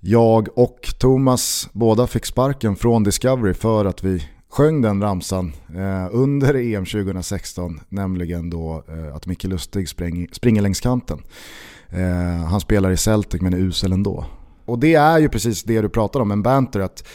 jag 0.00 0.58
och 0.58 0.94
Thomas 0.98 1.68
båda 1.72 2.06
fick 2.06 2.26
sparken 2.26 2.76
från 2.76 3.04
Discovery 3.04 3.54
för 3.54 3.84
att 3.84 4.04
vi 4.04 4.28
sjöng 4.52 4.82
den 4.82 5.02
ramsan 5.02 5.52
eh, 5.68 6.08
under 6.12 6.54
EM 6.54 6.84
2016, 6.84 7.80
nämligen 7.88 8.50
då 8.50 8.84
eh, 8.88 9.16
att 9.16 9.26
Micke 9.26 9.44
Lustig 9.44 9.88
spräng, 9.88 10.28
springer 10.32 10.62
längs 10.62 10.80
kanten. 10.80 11.18
Eh, 11.92 12.44
han 12.44 12.60
spelar 12.60 12.90
i 12.90 12.96
Celtic 12.96 13.42
men 13.42 13.54
är 13.54 13.58
usel 13.58 13.92
ändå. 13.92 14.24
Och 14.64 14.78
det 14.78 14.94
är 14.94 15.18
ju 15.18 15.28
precis 15.28 15.62
det 15.62 15.80
du 15.80 15.88
pratar 15.88 16.20
om, 16.20 16.30
en 16.30 16.42
banter, 16.42 16.80
att 16.80 17.08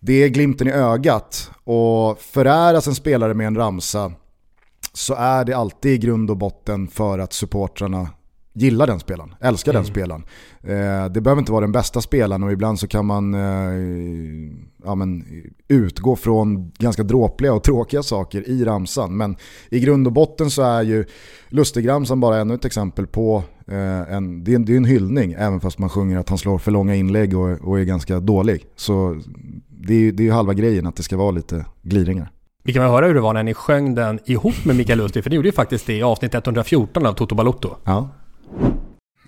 det 0.00 0.12
är 0.24 0.28
glimten 0.28 0.68
i 0.68 0.70
ögat 0.70 1.50
och 1.64 2.20
föräras 2.20 2.86
en 2.86 2.94
spelare 2.94 3.34
med 3.34 3.46
en 3.46 3.56
ramsa 3.56 4.12
så 4.92 5.14
är 5.14 5.44
det 5.44 5.52
alltid 5.52 5.92
i 5.92 5.98
grund 5.98 6.30
och 6.30 6.36
botten 6.36 6.88
för 6.88 7.18
att 7.18 7.32
supportrarna 7.32 8.08
gillar 8.54 8.86
den 8.86 9.00
spelaren, 9.00 9.34
älskar 9.40 9.72
den 9.72 9.84
spelaren. 9.84 10.24
Eh, 10.62 11.12
det 11.12 11.20
behöver 11.20 11.38
inte 11.38 11.52
vara 11.52 11.60
den 11.60 11.72
bästa 11.72 12.00
spelaren 12.00 12.42
och 12.42 12.52
ibland 12.52 12.78
så 12.78 12.88
kan 12.88 13.06
man 13.06 13.34
eh, 13.34 14.50
ja, 14.84 14.94
men, 14.94 15.24
utgå 15.68 16.16
från 16.16 16.70
ganska 16.70 17.02
dråpliga 17.02 17.52
och 17.52 17.62
tråkiga 17.62 18.02
saker 18.02 18.48
i 18.48 18.64
ramsan. 18.64 19.16
Men 19.16 19.36
i 19.68 19.80
grund 19.80 20.06
och 20.06 20.12
botten 20.12 20.50
så 20.50 20.62
är 20.62 20.82
ju 20.82 21.04
Lustigramsan 21.48 22.20
bara 22.20 22.38
ännu 22.38 22.54
ett 22.54 22.64
exempel 22.64 23.06
på 23.06 23.42
eh, 23.66 24.14
en, 24.14 24.44
det 24.44 24.52
är 24.52 24.56
en, 24.56 24.64
det 24.64 24.72
är 24.72 24.76
en 24.76 24.84
hyllning 24.84 25.32
även 25.38 25.60
fast 25.60 25.78
man 25.78 25.88
sjunger 25.88 26.18
att 26.18 26.28
han 26.28 26.38
slår 26.38 26.58
för 26.58 26.70
långa 26.70 26.94
inlägg 26.94 27.38
och, 27.38 27.60
och 27.60 27.80
är 27.80 27.84
ganska 27.84 28.20
dålig. 28.20 28.64
Så 28.76 29.20
det 29.68 29.94
är 29.94 29.98
ju 29.98 30.12
det 30.12 30.22
är 30.22 30.24
ju 30.24 30.32
halva 30.32 30.54
grejen 30.54 30.86
att 30.86 30.96
det 30.96 31.02
ska 31.02 31.16
vara 31.16 31.30
lite 31.30 31.66
gliringar. 31.82 32.30
Vi 32.66 32.72
kan 32.72 32.82
väl 32.82 32.92
höra 32.92 33.06
hur 33.06 33.14
det 33.14 33.20
var 33.20 33.34
när 33.34 33.42
ni 33.42 33.54
sjöng 33.54 33.94
den 33.94 34.18
ihop 34.24 34.64
med 34.64 34.76
Mikael 34.76 34.98
Lustig, 34.98 35.22
för 35.22 35.30
ni 35.30 35.36
gjorde 35.36 35.48
ju 35.48 35.52
faktiskt 35.52 35.86
det 35.86 35.96
i 35.96 36.02
avsnitt 36.02 36.34
114 36.34 37.06
av 37.06 37.12
Toto 37.12 37.34
Balotto. 37.34 37.76
Ja. 37.84 38.08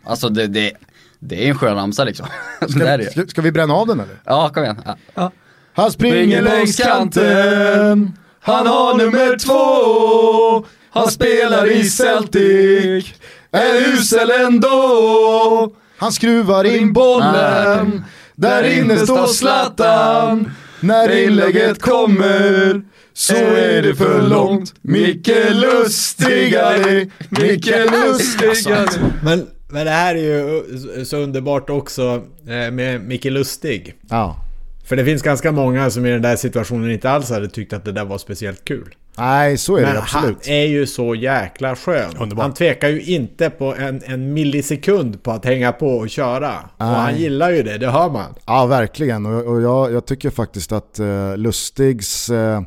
Alltså 0.04 0.28
det, 0.28 0.46
det, 0.46 0.72
det 1.18 1.44
är 1.44 1.48
en 1.48 1.58
skön 1.58 1.74
ramsa 1.74 2.04
liksom. 2.04 2.26
det 2.60 2.88
är 2.88 2.98
det. 2.98 3.10
Ska, 3.10 3.26
ska 3.26 3.42
vi 3.42 3.52
bränna 3.52 3.74
av 3.74 3.86
den 3.86 4.00
eller? 4.00 4.16
Ja, 4.24 4.48
kom 4.48 4.62
igen. 4.62 4.82
Ja. 5.14 5.30
Han 5.74 5.90
springer 5.90 6.42
längs 6.42 6.76
kanten, 6.76 8.18
han 8.40 8.66
har 8.66 8.94
nummer 8.94 9.38
två, 9.38 10.66
han 10.90 11.10
spelar 11.10 11.72
i 11.72 11.84
Celtic, 11.84 13.14
är 13.50 13.92
usel 13.92 14.30
ändå. 14.30 15.72
Han 15.98 16.12
skruvar 16.12 16.64
in 16.64 16.92
bollen, 16.92 18.04
där 18.34 18.78
inne 18.78 18.98
står 18.98 19.26
Zlatan. 19.26 20.52
När 20.80 21.24
inlägget 21.24 21.82
kommer 21.82 22.82
så 23.16 23.34
är 23.34 23.82
det 23.82 23.94
för 23.94 24.28
långt. 24.28 24.74
Micke 24.82 25.30
Lustigare, 25.50 27.06
Micke 27.28 27.74
Lustigare. 28.06 28.88
Men, 29.22 29.46
men 29.68 29.84
det 29.84 29.90
här 29.90 30.14
är 30.14 30.18
ju 30.18 31.04
så 31.04 31.16
underbart 31.16 31.70
också 31.70 32.22
eh, 32.48 32.70
med 32.70 33.00
Micke 33.00 33.24
Lustig. 33.24 33.94
Ja. 34.08 34.36
För 34.84 34.96
det 34.96 35.04
finns 35.04 35.22
ganska 35.22 35.52
många 35.52 35.90
som 35.90 36.06
i 36.06 36.10
den 36.10 36.22
där 36.22 36.36
situationen 36.36 36.90
inte 36.90 37.10
alls 37.10 37.30
hade 37.30 37.48
tyckt 37.48 37.72
att 37.72 37.84
det 37.84 37.92
där 37.92 38.04
var 38.04 38.18
speciellt 38.18 38.64
kul. 38.64 38.94
Nej, 39.18 39.58
så 39.58 39.76
är 39.76 39.82
Men 39.82 39.94
det 39.94 39.98
absolut. 39.98 40.46
han 40.46 40.54
är 40.54 40.66
ju 40.66 40.86
så 40.86 41.14
jäkla 41.14 41.76
skön. 41.76 42.16
Underbart. 42.20 42.42
Han 42.42 42.54
tvekar 42.54 42.88
ju 42.88 43.02
inte 43.02 43.50
på 43.50 43.74
en, 43.74 44.02
en 44.06 44.34
millisekund 44.34 45.22
på 45.22 45.30
att 45.30 45.44
hänga 45.44 45.72
på 45.72 45.88
och 45.88 46.10
köra. 46.10 46.54
Och 46.76 46.84
han 46.84 47.16
gillar 47.16 47.50
ju 47.50 47.62
det, 47.62 47.78
det 47.78 47.90
hör 47.90 48.10
man. 48.10 48.34
Ja, 48.46 48.66
verkligen. 48.66 49.26
Och, 49.26 49.44
och 49.44 49.62
jag, 49.62 49.92
jag 49.92 50.06
tycker 50.06 50.30
faktiskt 50.30 50.72
att 50.72 50.98
eh, 50.98 51.36
Lustigs 51.36 52.30
eh, 52.30 52.60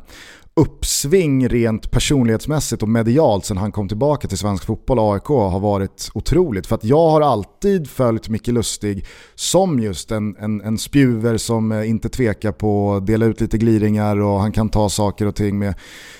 uppsving 0.56 1.48
rent 1.48 1.90
personlighetsmässigt 1.90 2.82
och 2.82 2.88
medialt 2.88 3.44
sen 3.44 3.56
han 3.56 3.72
kom 3.72 3.88
tillbaka 3.88 4.28
till 4.28 4.38
svensk 4.38 4.64
fotboll 4.64 4.98
och 4.98 5.14
AIK 5.14 5.24
har 5.24 5.60
varit 5.60 6.10
otroligt. 6.14 6.66
För 6.66 6.74
att 6.74 6.84
jag 6.84 7.10
har 7.10 7.20
alltid 7.20 7.90
följt 7.90 8.28
Micke 8.28 8.48
Lustig 8.48 9.06
som 9.34 9.80
just 9.80 10.10
en, 10.10 10.36
en, 10.36 10.60
en 10.60 10.78
spjuver 10.78 11.36
som 11.36 11.72
eh, 11.72 11.90
inte 11.90 12.08
tvekar 12.08 12.52
på 12.52 12.94
att 12.94 13.06
dela 13.06 13.26
ut 13.26 13.40
lite 13.40 13.58
gliringar 13.58 14.20
och 14.20 14.40
han 14.40 14.52
kan 14.52 14.68
ta 14.68 14.88
saker 14.88 15.26
och 15.26 15.34
ting 15.34 15.58
med, 15.58 15.74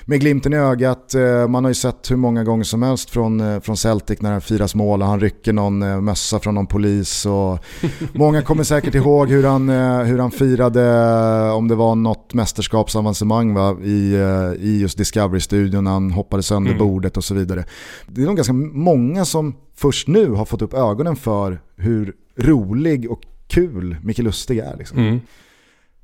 med 0.04 0.20
glimten 0.20 0.52
i 0.52 0.56
ögat. 0.56 1.14
Eh, 1.14 1.48
Man 1.48 1.64
har 1.64 1.70
ju 1.70 1.74
sett 1.74 2.10
hur 2.10 2.16
många 2.16 2.44
gånger 2.44 2.64
som 2.64 2.82
helst 2.82 3.10
från, 3.10 3.40
eh, 3.40 3.60
från 3.60 3.76
Celtic 3.76 4.20
när 4.20 4.32
han 4.32 4.40
firas 4.40 4.74
mål 4.74 5.02
och 5.02 5.08
han 5.08 5.20
rycker 5.20 5.52
någon 5.52 6.04
mössa 6.04 6.38
från 6.38 6.54
någon 6.54 6.66
polis. 6.66 7.26
Och 7.26 7.58
många 8.12 8.42
kommer 8.42 8.64
säkert 8.64 8.94
ihåg 8.94 9.28
hur 9.28 9.44
han, 9.44 9.68
hur 10.06 10.18
han 10.18 10.30
firade, 10.30 11.50
om 11.50 11.68
det 11.68 11.74
var 11.74 11.94
något 11.94 12.34
mästerskapsavancemang 12.34 13.54
va, 13.54 13.76
i, 13.82 14.19
i 14.58 14.80
just 14.80 14.98
Discovery-studion 14.98 15.84
när 15.84 15.90
han 15.90 16.10
hoppade 16.10 16.42
sönder 16.42 16.74
bordet 16.74 17.16
och 17.16 17.24
så 17.24 17.34
vidare. 17.34 17.64
Det 18.06 18.22
är 18.22 18.26
nog 18.26 18.36
ganska 18.36 18.52
många 18.52 19.24
som 19.24 19.56
först 19.76 20.08
nu 20.08 20.30
har 20.30 20.44
fått 20.44 20.62
upp 20.62 20.74
ögonen 20.74 21.16
för 21.16 21.60
hur 21.76 22.12
rolig 22.36 23.10
och 23.10 23.20
kul 23.48 23.96
Micke 24.02 24.18
Lustig 24.18 24.58
är. 24.58 24.76
Liksom. 24.78 25.20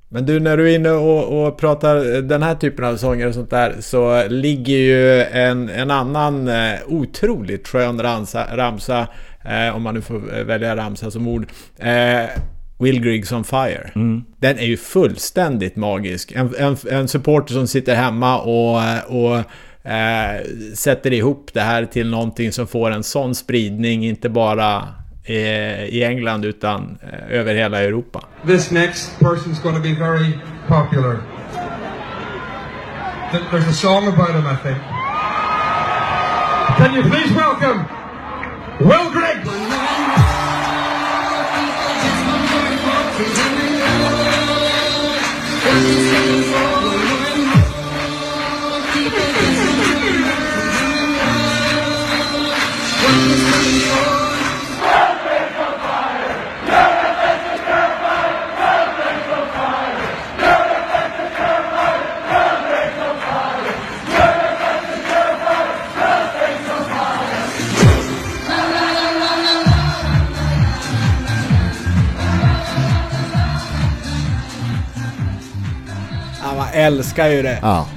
Men 0.09 0.27
du, 0.27 0.41
när 0.41 0.57
du 0.57 0.71
är 0.71 0.75
inne 0.75 0.91
och, 0.91 1.47
och 1.47 1.59
pratar 1.59 2.23
den 2.23 2.43
här 2.43 2.55
typen 2.55 2.85
av 2.85 2.97
sånger 2.97 3.27
och 3.27 3.35
sånt 3.35 3.51
där 3.51 3.77
så 3.81 4.29
ligger 4.29 4.77
ju 4.77 5.23
en, 5.23 5.69
en 5.69 5.91
annan 5.91 6.49
eh, 6.49 6.75
otroligt 6.87 7.69
skön 7.69 8.03
ramsa, 8.03 8.57
ramsa 8.57 9.09
eh, 9.45 9.77
om 9.77 9.83
man 9.83 9.95
nu 9.95 10.01
får 10.01 10.39
eh, 10.39 10.45
välja 10.45 10.77
ramsa 10.77 11.11
som 11.11 11.29
ord. 11.29 11.47
Eh, 11.79 12.25
Will 12.79 13.01
Griggs 13.01 13.33
on 13.33 13.45
Fire. 13.45 13.91
Den 14.41 14.59
är 14.59 14.67
ju 14.67 14.77
fullständigt 14.77 15.77
magisk. 15.77 16.33
En, 16.33 16.55
en, 16.59 16.77
en 16.91 17.09
supporter 17.09 17.55
som 17.55 17.67
sitter 17.67 17.95
hemma 17.95 18.39
och, 18.39 18.77
och 19.09 19.37
eh, 19.91 20.41
sätter 20.75 21.13
ihop 21.13 21.51
det 21.53 21.61
här 21.61 21.85
till 21.87 22.11
någonting 22.11 22.53
som 22.53 22.67
får 22.67 22.91
en 22.91 23.03
sån 23.05 23.35
spridning, 23.35 24.05
inte 24.07 24.29
bara 24.29 24.83
eh, 25.25 25.85
i 25.85 26.05
England 26.05 26.45
utan 26.45 26.99
eh, 27.03 27.39
över 27.39 27.55
hela 27.55 27.83
Europa. 27.83 28.21
This 28.47 28.71
next 28.71 29.21
person's 29.21 29.63
going 29.63 29.77
to 29.77 29.83
be 29.83 29.95
very 29.95 30.33
popular. 30.69 31.19
Th- 33.33 33.43
There's 33.51 33.69
a 33.69 33.73
song 33.73 34.07
about 34.09 34.31
him, 34.31 34.47
I 34.47 34.57
think. 34.63 34.79
Can 36.79 36.95
you 36.95 37.03
please 37.03 37.35
welcome 37.35 37.85
Will 38.81 39.11
Griggs? 39.13 39.66
Ja, 45.67 45.73
man 45.75 46.76
älskar 76.87 77.29
ju 77.29 77.43
det. 77.43 77.59
Ja. 77.63 77.89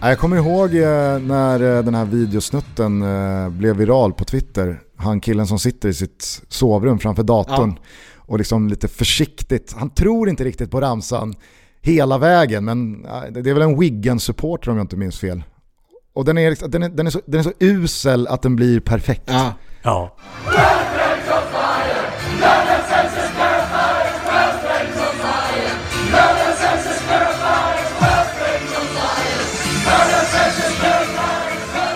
Ja, 0.00 0.08
Jag 0.08 0.18
kommer 0.18 0.36
ihåg 0.36 0.74
eh, 0.74 1.18
när 1.18 1.76
eh, 1.76 1.84
den 1.84 1.94
här 1.94 2.04
videosnutten 2.04 3.02
eh, 3.02 3.48
blev 3.48 3.76
viral 3.76 4.12
på 4.12 4.24
Twitter. 4.24 4.80
Han 4.96 5.20
killen 5.20 5.46
som 5.46 5.58
sitter 5.58 5.88
i 5.88 5.94
sitt 5.94 6.42
sovrum 6.48 6.98
framför 6.98 7.22
datorn 7.22 7.78
och 8.16 8.38
liksom 8.38 8.68
lite 8.68 8.88
försiktigt, 8.88 9.74
han 9.78 9.90
tror 9.90 10.28
inte 10.28 10.44
riktigt 10.44 10.70
på 10.70 10.80
ramsan 10.80 11.34
hela 11.80 12.18
vägen 12.18 12.64
men 12.64 13.06
ja, 13.08 13.24
det 13.30 13.50
är 13.50 13.54
väl 13.54 13.62
en 13.62 13.80
Wiggen-supporter 13.80 14.70
om 14.70 14.76
jag 14.76 14.84
inte 14.84 14.96
minns 14.96 15.18
fel. 15.18 15.44
Och 16.14 16.24
den 16.24 16.38
är, 16.38 16.68
den 16.68 16.82
är, 16.82 16.88
den 16.88 17.06
är, 17.06 17.10
så, 17.10 17.20
den 17.26 17.40
är 17.40 17.44
så 17.44 17.52
usel 17.58 18.26
att 18.26 18.42
den 18.42 18.56
blir 18.56 18.80
perfekt. 18.80 19.22
Ja. 19.26 19.52
Ja. 19.82 20.16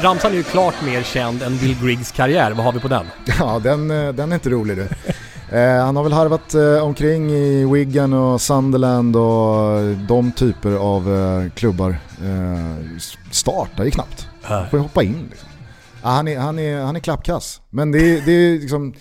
Ramsan 0.07 0.33
är 0.33 0.37
ju 0.37 0.43
klart 0.43 0.75
mer 0.85 1.03
känd 1.03 1.43
än 1.43 1.59
Bill 1.59 1.77
Griggs 1.83 2.13
karriär. 2.13 2.51
Vad 2.51 2.65
har 2.65 2.73
vi 2.73 2.81
på 2.81 2.89
den? 2.89 3.07
Ja, 3.39 3.61
den, 3.63 3.91
eh, 3.91 4.13
den 4.13 4.33
är 4.33 4.35
inte 4.35 4.51
rolig 4.51 4.77
du. 4.77 4.89
Eh, 5.57 5.85
han 5.85 5.97
har 5.97 6.03
väl 6.03 6.13
harvat 6.13 6.55
eh, 6.55 6.85
omkring 6.85 7.31
i 7.31 7.65
Wigan 7.73 8.13
och 8.13 8.41
Sunderland 8.41 9.17
och 9.17 9.97
de 10.09 10.33
typer 10.33 10.73
av 10.73 11.15
eh, 11.15 11.51
klubbar. 11.51 11.91
Eh, 12.25 12.99
startar 13.31 13.85
ju 13.85 13.91
knappt. 13.91 14.29
Får 14.43 14.79
ju 14.79 14.79
hoppa 14.79 15.03
in 15.03 15.27
liksom. 15.31 15.49
ja, 16.03 16.09
han, 16.09 16.29
är, 16.29 16.39
han, 16.39 16.59
är, 16.59 16.81
han 16.81 16.97
är 16.97 17.01
klappkass. 17.01 17.61
Men 17.71 17.93
det 17.93 17.99
är, 17.99 18.23
det, 18.27 18.33
är 18.33 18.59
liksom, 18.59 18.95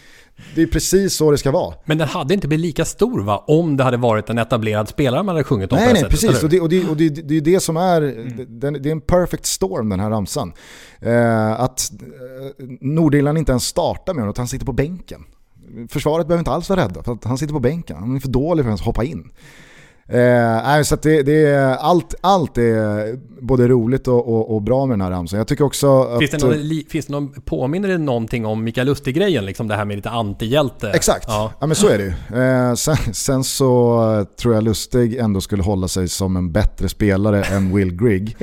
det 0.55 0.61
är 0.61 0.67
precis 0.67 1.15
så 1.15 1.31
det 1.31 1.37
ska 1.37 1.51
vara. 1.51 1.75
Men 1.85 1.97
den 1.97 2.07
hade 2.07 2.33
inte 2.33 2.47
blivit 2.47 2.65
lika 2.65 2.85
stor 2.85 3.21
va? 3.21 3.43
Om 3.47 3.77
det 3.77 3.83
hade 3.83 3.97
varit 3.97 4.29
en 4.29 4.37
etablerad 4.37 4.89
spelare 4.89 5.23
man 5.23 5.35
hade 5.35 5.43
sjungit 5.43 5.71
om 5.71 5.77
Nej, 5.77 5.87
det 5.87 5.93
nej, 5.93 6.01
sättet, 6.01 6.21
precis. 6.21 6.43
Och 6.43 6.49
det, 6.49 6.59
och, 6.59 6.69
det, 6.69 6.89
och 6.89 6.97
det, 6.97 7.09
det 7.09 7.37
är 7.37 7.41
det 7.41 7.59
som 7.59 7.77
är, 7.77 8.01
den, 8.47 8.73
det 8.73 8.89
är 8.89 8.91
en 8.91 9.01
perfect 9.01 9.45
storm 9.45 9.89
den 9.89 9.99
här 9.99 10.09
ramsan. 10.09 10.53
Eh, 10.99 11.51
att 11.51 11.91
eh, 11.91 12.65
Nordirland 12.81 13.37
inte 13.37 13.51
ens 13.51 13.65
startar 13.65 14.13
med 14.13 14.21
honom, 14.21 14.29
utan 14.29 14.41
han 14.41 14.47
sitter 14.47 14.65
på 14.65 14.73
bänken. 14.73 15.23
Försvaret 15.89 16.27
behöver 16.27 16.41
inte 16.41 16.51
alls 16.51 16.69
vara 16.69 16.81
rädda, 16.81 17.03
för 17.03 17.13
att 17.13 17.23
han 17.23 17.37
sitter 17.37 17.53
på 17.53 17.59
bänken. 17.59 17.97
Han 17.97 18.15
är 18.15 18.19
för 18.19 18.29
dålig 18.29 18.65
för 18.65 18.69
att 18.69 18.71
ens 18.71 18.81
hoppa 18.81 19.03
in. 19.03 19.31
Eh, 20.09 20.81
så 20.81 20.95
att 20.95 21.01
det, 21.01 21.23
det 21.23 21.45
är, 21.45 21.75
allt, 21.75 22.15
allt 22.21 22.57
är 22.57 23.15
både 23.41 23.67
roligt 23.67 24.07
och, 24.07 24.27
och, 24.27 24.55
och 24.55 24.61
bra 24.61 24.85
med 24.85 24.93
den 24.93 25.01
här 25.01 25.11
ramsan. 25.11 25.37
Jag 25.37 25.47
tycker 25.47 25.63
också 25.63 26.01
att... 26.03 26.19
Finns 26.19 26.31
det, 26.31 26.37
någon, 26.37 26.57
li- 26.57 26.85
finns 26.89 27.05
det 27.05 27.11
någon, 27.13 27.41
påminner 27.41 27.89
det 27.89 27.97
någonting 27.97 28.45
om 28.45 28.63
Mikael 28.63 28.87
Lustig-grejen? 28.87 29.45
Liksom 29.45 29.67
det 29.67 29.75
här 29.75 29.85
med 29.85 29.95
lite 29.95 30.09
antihjälte? 30.09 30.89
Exakt, 30.89 31.25
Ja. 31.27 31.51
ja. 31.59 31.67
men 31.67 31.75
så 31.75 31.87
är 31.87 31.97
det 31.97 32.03
ju. 32.03 32.41
Eh, 32.41 32.73
sen, 32.73 32.95
sen 33.13 33.43
så 33.43 33.99
eh, 34.19 34.23
tror 34.23 34.53
jag 34.53 34.63
Lustig 34.63 35.15
ändå 35.15 35.41
skulle 35.41 35.63
hålla 35.63 35.87
sig 35.87 36.07
som 36.07 36.35
en 36.37 36.51
bättre 36.51 36.89
spelare 36.89 37.43
än 37.43 37.75
Will 37.75 37.95
Grigg. 37.95 38.37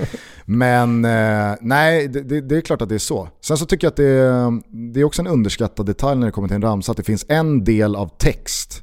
Men 0.44 1.04
eh, 1.04 1.54
nej, 1.60 2.08
det, 2.08 2.40
det, 2.40 2.56
är 2.56 2.60
klart 2.60 2.82
att 2.82 2.88
det 2.88 2.94
är 2.94 2.98
så. 2.98 3.28
Sen 3.40 3.58
så 3.58 3.66
tycker 3.66 3.86
jag 3.86 3.90
att 3.90 3.96
det 3.96 4.60
det 4.92 5.00
är 5.00 5.04
också 5.04 5.22
en 5.22 5.28
underskattad 5.28 5.86
detalj 5.86 6.18
när 6.20 6.26
det 6.26 6.32
kommer 6.32 6.48
till 6.48 6.54
en 6.54 6.62
ramsa, 6.62 6.90
att 6.92 6.96
det 6.96 7.02
finns 7.02 7.26
en 7.28 7.64
del 7.64 7.96
av 7.96 8.10
text 8.18 8.82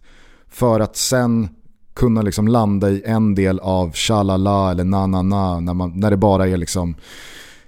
för 0.52 0.80
att 0.80 0.96
sen 0.96 1.50
kunna 2.00 2.22
liksom 2.22 2.48
landa 2.48 2.90
i 2.90 3.02
en 3.06 3.36
del 3.36 3.60
av 3.60 3.94
shalala 3.94 4.72
eller 4.72 4.84
na 4.84 5.08
na 5.08 5.22
na 5.22 5.60
när, 5.60 5.74
man, 5.74 6.00
när 6.00 6.12
det 6.12 6.18
bara 6.18 6.48
är 6.48 6.58
liksom 6.58 6.96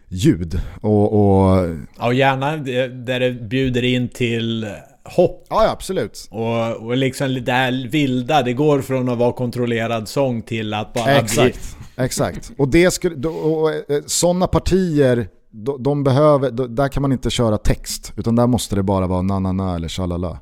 ljud. 0.09 0.59
Och, 0.81 1.13
och 1.13 1.67
Ja, 1.99 2.13
gärna 2.13 2.57
där 2.57 3.19
det 3.19 3.31
bjuder 3.31 3.83
in 3.83 4.09
till 4.09 4.67
hopp. 5.03 5.45
Ja, 5.49 5.63
ja 5.63 5.71
absolut. 5.71 6.27
Och, 6.31 6.85
och 6.85 6.97
liksom 6.97 7.33
det 7.45 7.51
här 7.51 7.89
vilda, 7.91 8.41
det 8.43 8.53
går 8.53 8.81
från 8.81 9.09
att 9.09 9.17
vara 9.17 9.33
kontrollerad 9.33 10.07
sång 10.07 10.41
till 10.41 10.73
att 10.73 10.93
bara 10.93 11.05
bli... 11.05 11.13
Exakt, 11.13 11.77
exakt. 11.97 12.51
Och, 12.57 12.67
det 12.67 12.91
skulle, 12.91 13.27
och, 13.27 13.69
eh, 13.71 14.01
sådana 14.05 14.47
partier, 14.47 15.27
de, 15.51 15.83
de 15.83 16.03
behöver, 16.03 16.51
då- 16.51 16.67
där 16.67 16.87
kan 16.87 17.01
man 17.01 17.11
inte 17.11 17.29
köra 17.29 17.57
text, 17.57 18.13
utan 18.17 18.35
där 18.35 18.47
måste 18.47 18.75
det 18.75 18.83
bara 18.83 19.07
vara 19.07 19.21
na-na-na 19.21 19.75
eller 19.75 19.87
shalala. 19.89 20.39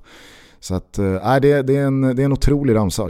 Så 0.60 0.76
att, 0.76 0.98
nej, 1.24 1.42
det, 1.42 1.62
det, 1.62 1.76
är 1.78 1.86
en, 1.86 2.02
det 2.02 2.22
är 2.22 2.26
en 2.26 2.34
otrolig 2.34 2.76
ramsa, 2.76 3.10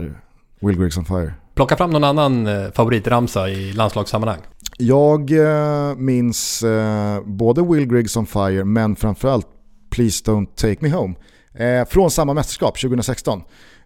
Will 0.60 0.76
Griggs 0.76 0.98
on 0.98 1.04
Fire. 1.04 1.34
Plocka 1.54 1.76
fram 1.76 1.90
någon 1.90 2.04
annan 2.04 2.46
eh, 2.46 2.70
favoritramsa 2.70 3.48
i 3.48 3.72
landslagssammanhang. 3.72 4.40
Jag 4.78 5.30
eh, 5.30 5.96
minns 5.96 6.62
eh, 6.62 7.20
både 7.24 7.62
Will 7.62 7.86
Griggs 7.86 8.16
on 8.16 8.26
Fire, 8.26 8.64
men 8.64 8.96
framförallt 8.96 9.46
Please 9.90 10.24
Don't 10.24 10.46
Take 10.46 10.76
Me 10.80 10.90
Home. 10.90 11.14
Eh, 11.54 11.88
från 11.88 12.10
samma 12.10 12.34
mästerskap, 12.34 12.80
2016. 12.80 13.42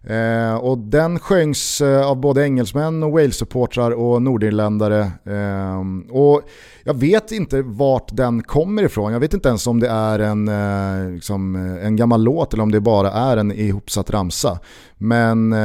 Eh, 0.07 0.55
och 0.55 0.77
den 0.77 1.19
sjöngs 1.19 1.81
eh, 1.81 2.07
av 2.07 2.15
både 2.17 2.43
engelsmän 2.43 3.03
och 3.03 3.11
Wales-supportrar 3.11 3.91
och 3.91 4.21
nordirländare. 4.21 4.99
Eh, 5.25 6.11
och 6.11 6.41
jag 6.83 6.93
vet 6.93 7.31
inte 7.31 7.61
vart 7.61 8.07
den 8.11 8.43
kommer 8.43 8.83
ifrån. 8.83 9.13
Jag 9.13 9.19
vet 9.19 9.33
inte 9.33 9.49
ens 9.49 9.67
om 9.67 9.79
det 9.79 9.89
är 9.89 10.19
en, 10.19 10.47
eh, 10.47 11.11
liksom, 11.11 11.55
eh, 11.55 11.85
en 11.85 11.95
gammal 11.95 12.23
låt 12.23 12.53
eller 12.53 12.63
om 12.63 12.71
det 12.71 12.79
bara 12.81 13.11
är 13.11 13.37
en 13.37 13.51
ihopsatt 13.51 14.09
ramsa. 14.09 14.59
Men 14.97 15.53
eh, 15.53 15.59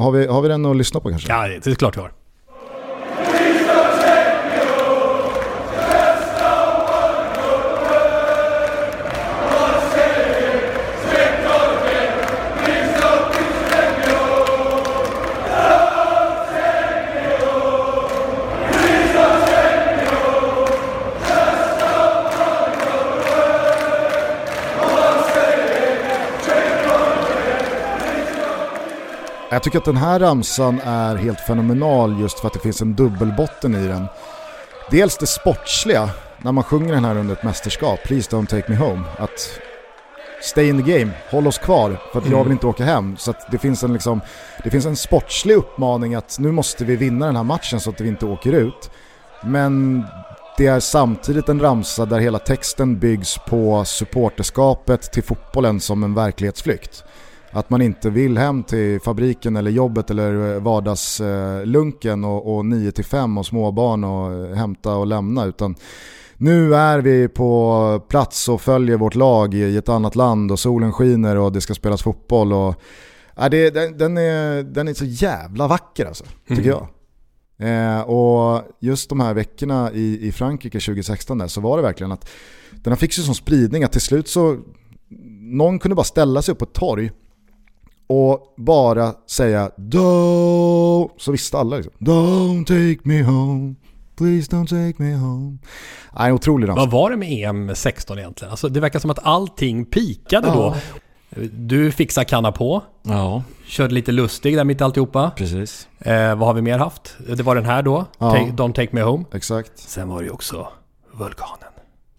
har, 0.00 0.10
vi, 0.10 0.26
har 0.26 0.42
vi 0.42 0.48
den 0.48 0.66
att 0.66 0.76
lyssna 0.76 1.00
på 1.00 1.08
kanske? 1.08 1.32
Ja, 1.32 1.48
det 1.48 1.66
är 1.66 1.74
klart 1.74 1.96
vi 1.96 2.00
har. 2.00 2.12
Jag 29.52 29.62
tycker 29.62 29.78
att 29.78 29.84
den 29.84 29.96
här 29.96 30.20
ramsan 30.20 30.80
är 30.84 31.16
helt 31.16 31.40
fenomenal 31.40 32.20
just 32.20 32.38
för 32.40 32.46
att 32.46 32.52
det 32.52 32.58
finns 32.58 32.82
en 32.82 32.94
dubbelbotten 32.94 33.74
i 33.74 33.86
den. 33.88 34.06
Dels 34.90 35.18
det 35.18 35.26
sportsliga, 35.26 36.10
när 36.38 36.52
man 36.52 36.64
sjunger 36.64 36.94
den 36.94 37.04
här 37.04 37.16
under 37.16 37.34
ett 37.34 37.42
mästerskap, 37.42 38.00
Please 38.04 38.30
don't 38.30 38.46
take 38.46 38.64
me 38.72 38.76
home. 38.76 39.02
Att 39.18 39.60
stay 40.42 40.68
in 40.68 40.84
the 40.84 40.98
game, 40.98 41.12
håll 41.30 41.46
oss 41.46 41.58
kvar 41.58 41.96
för 42.12 42.18
att 42.18 42.24
jag 42.24 42.32
Mm. 42.32 42.44
vill 42.44 42.52
inte 42.52 42.66
åka 42.66 42.84
hem. 42.84 43.16
Så 43.16 43.34
det, 43.50 43.58
finns 43.58 43.82
en 43.84 43.92
liksom, 43.92 44.20
det 44.64 44.70
finns 44.70 44.86
en 44.86 44.96
sportslig 44.96 45.54
uppmaning 45.54 46.14
att 46.14 46.38
nu 46.38 46.52
måste 46.52 46.84
vi 46.84 46.96
vinna 46.96 47.26
den 47.26 47.36
här 47.36 47.44
matchen 47.44 47.80
så 47.80 47.90
att 47.90 48.00
vi 48.00 48.08
inte 48.08 48.26
åker 48.26 48.52
ut. 48.52 48.90
Men 49.42 50.04
det 50.58 50.66
är 50.66 50.80
samtidigt 50.80 51.48
en 51.48 51.60
ramsa 51.60 52.06
där 52.06 52.18
hela 52.18 52.38
texten 52.38 52.98
byggs 52.98 53.38
på 53.48 53.84
supporterskapet 53.84 55.12
till 55.12 55.22
fotbollen 55.22 55.80
som 55.80 56.04
en 56.04 56.14
verklighetsflykt. 56.14 57.04
Att 57.54 57.70
man 57.70 57.82
inte 57.82 58.10
vill 58.10 58.38
hem 58.38 58.62
till 58.62 59.00
fabriken 59.00 59.56
eller 59.56 59.70
jobbet 59.70 60.10
eller 60.10 60.60
vardagslunken 60.60 62.24
och, 62.24 62.56
och 62.56 62.66
9 62.66 62.92
till 62.92 63.04
5 63.04 63.38
och 63.38 63.46
småbarn 63.46 64.04
och 64.04 64.56
hämta 64.56 64.94
och 64.96 65.06
lämna 65.06 65.44
utan 65.44 65.74
nu 66.36 66.74
är 66.74 66.98
vi 66.98 67.28
på 67.28 68.02
plats 68.08 68.48
och 68.48 68.60
följer 68.60 68.96
vårt 68.96 69.14
lag 69.14 69.54
i 69.54 69.76
ett 69.76 69.88
annat 69.88 70.16
land 70.16 70.52
och 70.52 70.58
solen 70.58 70.92
skiner 70.92 71.36
och 71.36 71.52
det 71.52 71.60
ska 71.60 71.74
spelas 71.74 72.02
fotboll 72.02 72.52
och 72.52 72.74
ja, 73.36 73.48
det, 73.48 73.70
den, 73.70 73.98
den, 73.98 74.16
är, 74.18 74.62
den 74.62 74.88
är 74.88 74.94
så 74.94 75.04
jävla 75.04 75.68
vacker 75.68 76.06
alltså, 76.06 76.24
tycker 76.48 76.62
Mm. 76.62 76.68
jag. 76.68 76.88
Eh, 77.58 78.00
och 78.00 78.62
just 78.80 79.08
de 79.08 79.20
här 79.20 79.34
veckorna 79.34 79.92
i, 79.92 80.28
i 80.28 80.32
Frankrike 80.32 80.80
2016 80.80 81.38
där, 81.38 81.46
så 81.46 81.60
var 81.60 81.76
det 81.76 81.82
verkligen 81.82 82.12
att 82.12 82.28
den 82.70 82.92
här 82.92 82.98
fick 82.98 83.18
ju 83.18 83.24
sån 83.24 83.34
spridning 83.34 83.84
att 83.84 83.92
till 83.92 84.00
slut 84.00 84.28
så 84.28 84.58
någon 85.40 85.78
kunde 85.78 85.94
bara 85.94 86.04
ställa 86.04 86.42
sig 86.42 86.52
upp 86.52 86.58
på 86.58 86.64
ett 86.64 86.72
torg 86.72 87.10
och 88.06 88.54
bara 88.56 89.12
säga 89.30 89.70
Do 89.76 91.10
så 91.18 91.32
visste 91.32 91.58
alla 91.58 91.76
liksom. 91.76 91.92
Don't 91.98 92.64
take 92.64 93.08
me 93.08 93.22
home, 93.22 93.74
please 94.16 94.50
don't 94.50 94.66
take 94.66 95.02
me 95.02 95.14
home. 95.14 95.58
Nej, 96.18 96.28
en 96.28 96.34
otrolig 96.34 96.68
dans. 96.68 96.78
Vad 96.78 96.90
var 96.90 97.10
det 97.10 97.16
med 97.16 97.28
EM 97.48 97.74
16 97.74 98.18
egentligen? 98.18 98.50
Alltså, 98.50 98.68
det 98.68 98.80
verkar 98.80 98.98
som 98.98 99.10
att 99.10 99.18
allting 99.26 99.84
pikade 99.84 100.48
Ja. 100.48 100.54
då. 100.54 100.74
Du 101.52 101.92
fixar 101.92 102.24
kanna 102.24 102.52
på. 102.52 102.82
Ja. 103.02 103.42
Körde 103.66 103.94
lite 103.94 104.12
lustig 104.12 104.56
där 104.56 104.64
mitt 104.64 104.80
i 104.80 104.84
alltihopa. 104.84 105.30
Precis. 105.36 105.88
Eh, 106.00 106.34
vad 106.34 106.48
har 106.48 106.54
vi 106.54 106.62
mer 106.62 106.78
haft? 106.78 107.16
Det 107.36 107.42
var 107.42 107.54
den 107.54 107.64
här 107.64 107.82
då. 107.82 108.04
Ja. 108.18 108.30
Take, 108.30 108.44
Don't 108.50 108.72
take 108.72 108.88
me 108.92 109.02
home. 109.02 109.24
Exakt. 109.32 109.72
Sen 109.78 110.08
var 110.08 110.18
det 110.18 110.24
ju 110.24 110.30
också 110.30 110.68
Vulkanen. 111.12 111.71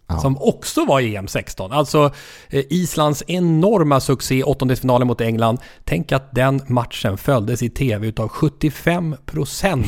Ja. 0.07 0.19
Som 0.19 0.37
också 0.37 0.85
var 0.85 0.99
i 0.99 1.15
EM 1.15 1.27
16. 1.27 1.71
Alltså 1.71 2.11
eh, 2.49 2.63
Islands 2.69 3.23
enorma 3.27 3.99
succé 3.99 4.35
i 4.35 4.43
åttondelsfinalen 4.43 5.07
mot 5.07 5.21
England. 5.21 5.59
Tänk 5.83 6.11
att 6.11 6.35
den 6.35 6.61
matchen 6.67 7.17
följdes 7.17 7.63
i 7.63 7.69
tv 7.69 8.07
utav 8.07 8.29
75% 8.29 9.85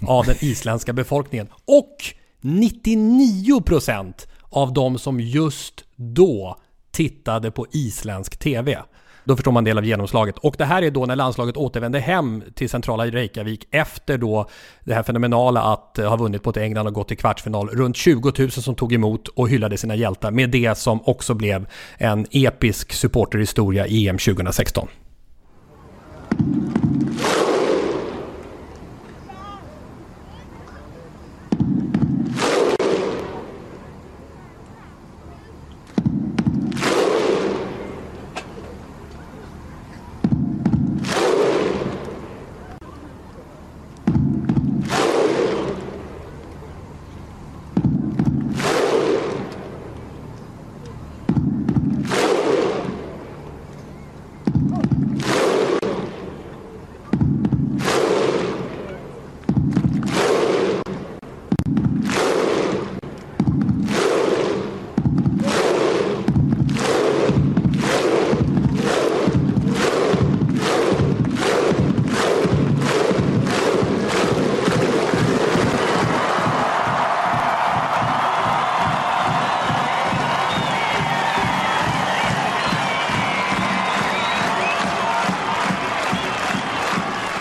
av 0.08 0.24
den 0.24 0.36
isländska 0.40 0.92
befolkningen. 0.92 1.48
Och 1.64 1.96
99% 2.42 4.12
av 4.50 4.72
de 4.72 4.98
som 4.98 5.20
just 5.20 5.84
då 5.96 6.56
tittade 6.90 7.50
på 7.50 7.66
isländsk 7.72 8.38
tv. 8.38 8.78
Då 9.28 9.36
förstår 9.36 9.52
man 9.52 9.60
en 9.60 9.64
del 9.64 9.78
av 9.78 9.84
genomslaget. 9.84 10.38
Och 10.38 10.54
det 10.58 10.64
här 10.64 10.82
är 10.82 10.90
då 10.90 11.06
när 11.06 11.16
landslaget 11.16 11.56
återvände 11.56 12.00
hem 12.00 12.42
till 12.54 12.70
centrala 12.70 13.06
Reykjavik 13.06 13.68
efter 13.70 14.18
då 14.18 14.48
det 14.84 14.94
här 14.94 15.02
fenomenala 15.02 15.62
att 15.62 15.98
eh, 15.98 16.08
ha 16.08 16.16
vunnit 16.16 16.44
mot 16.44 16.56
England 16.56 16.86
och 16.86 16.92
gått 16.92 17.08
till 17.08 17.16
kvartsfinal. 17.16 17.68
Runt 17.68 17.96
20 17.96 18.32
000 18.38 18.50
som 18.50 18.74
tog 18.74 18.92
emot 18.92 19.28
och 19.28 19.48
hyllade 19.48 19.76
sina 19.76 19.94
hjältar 19.94 20.30
med 20.30 20.50
det 20.50 20.78
som 20.78 21.00
också 21.04 21.34
blev 21.34 21.66
en 21.98 22.26
episk 22.30 22.92
supporterhistoria 22.92 23.86
i 23.86 24.08
EM 24.08 24.18
2016. 24.18 24.88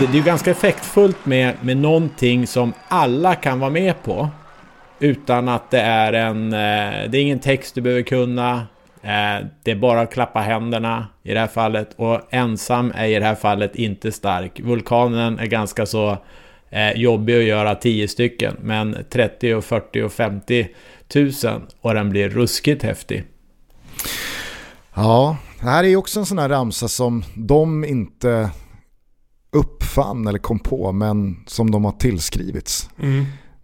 Det, 0.08 0.12
det 0.12 0.18
är 0.18 0.20
ju 0.20 0.26
ganska 0.26 0.52
effektfullt 0.52 1.26
med, 1.26 1.56
med 1.62 1.78
någonting 1.78 2.48
som 2.48 2.74
alla 2.88 3.36
kan 3.36 3.60
vara 3.60 3.70
med 3.70 4.04
på. 4.04 4.30
Utan 5.00 5.50
att 5.50 5.72
det 5.72 5.80
är 5.80 6.14
en... 6.14 6.54
Eh, 6.54 7.10
det 7.10 7.18
är 7.18 7.22
ingen 7.22 7.40
text 7.40 7.76
du 7.76 7.82
behöver 7.82 8.02
kunna. 8.02 8.68
Eh, 9.02 9.46
det 9.64 9.72
är 9.72 9.76
bara 9.76 10.02
att 10.02 10.14
klappa 10.14 10.40
händerna 10.40 11.08
i 11.24 11.34
det 11.34 11.40
här 11.40 11.48
fallet. 11.48 11.94
Och 11.96 12.22
ensam 12.30 12.94
är 12.96 13.08
i 13.08 13.20
det 13.20 13.26
här 13.26 13.36
fallet 13.36 13.76
inte 13.76 14.12
stark. 14.12 14.60
Vulkanen 14.60 15.40
är 15.40 15.46
ganska 15.46 15.86
så 15.86 16.18
eh, 16.70 16.92
jobbig 16.92 17.38
att 17.38 17.44
göra 17.44 17.76
10 17.76 18.08
stycken. 18.08 18.56
Men 18.62 18.98
30 19.10 19.54
och 19.54 19.66
40 19.66 20.02
och 20.02 20.14
50 20.14 20.68
tusen 21.08 21.62
och 21.82 21.94
den 21.94 22.10
blir 22.10 22.30
ruskigt 22.30 22.84
häftig. 22.84 23.24
Ja, 24.94 25.38
det 25.60 25.70
här 25.70 25.84
är 25.84 25.88
ju 25.88 25.96
också 25.96 26.20
en 26.20 26.26
sån 26.26 26.40
här 26.40 26.50
ramsa 26.50 26.88
som 26.88 27.24
de 27.36 27.86
inte 27.86 28.50
uppfann 29.52 30.28
eller 30.28 30.40
kom 30.40 30.60
på 30.60 30.92
men 30.92 31.36
som 31.48 31.72
de 31.72 31.86
har 31.86 31.92
tillskrivits. 31.92 32.90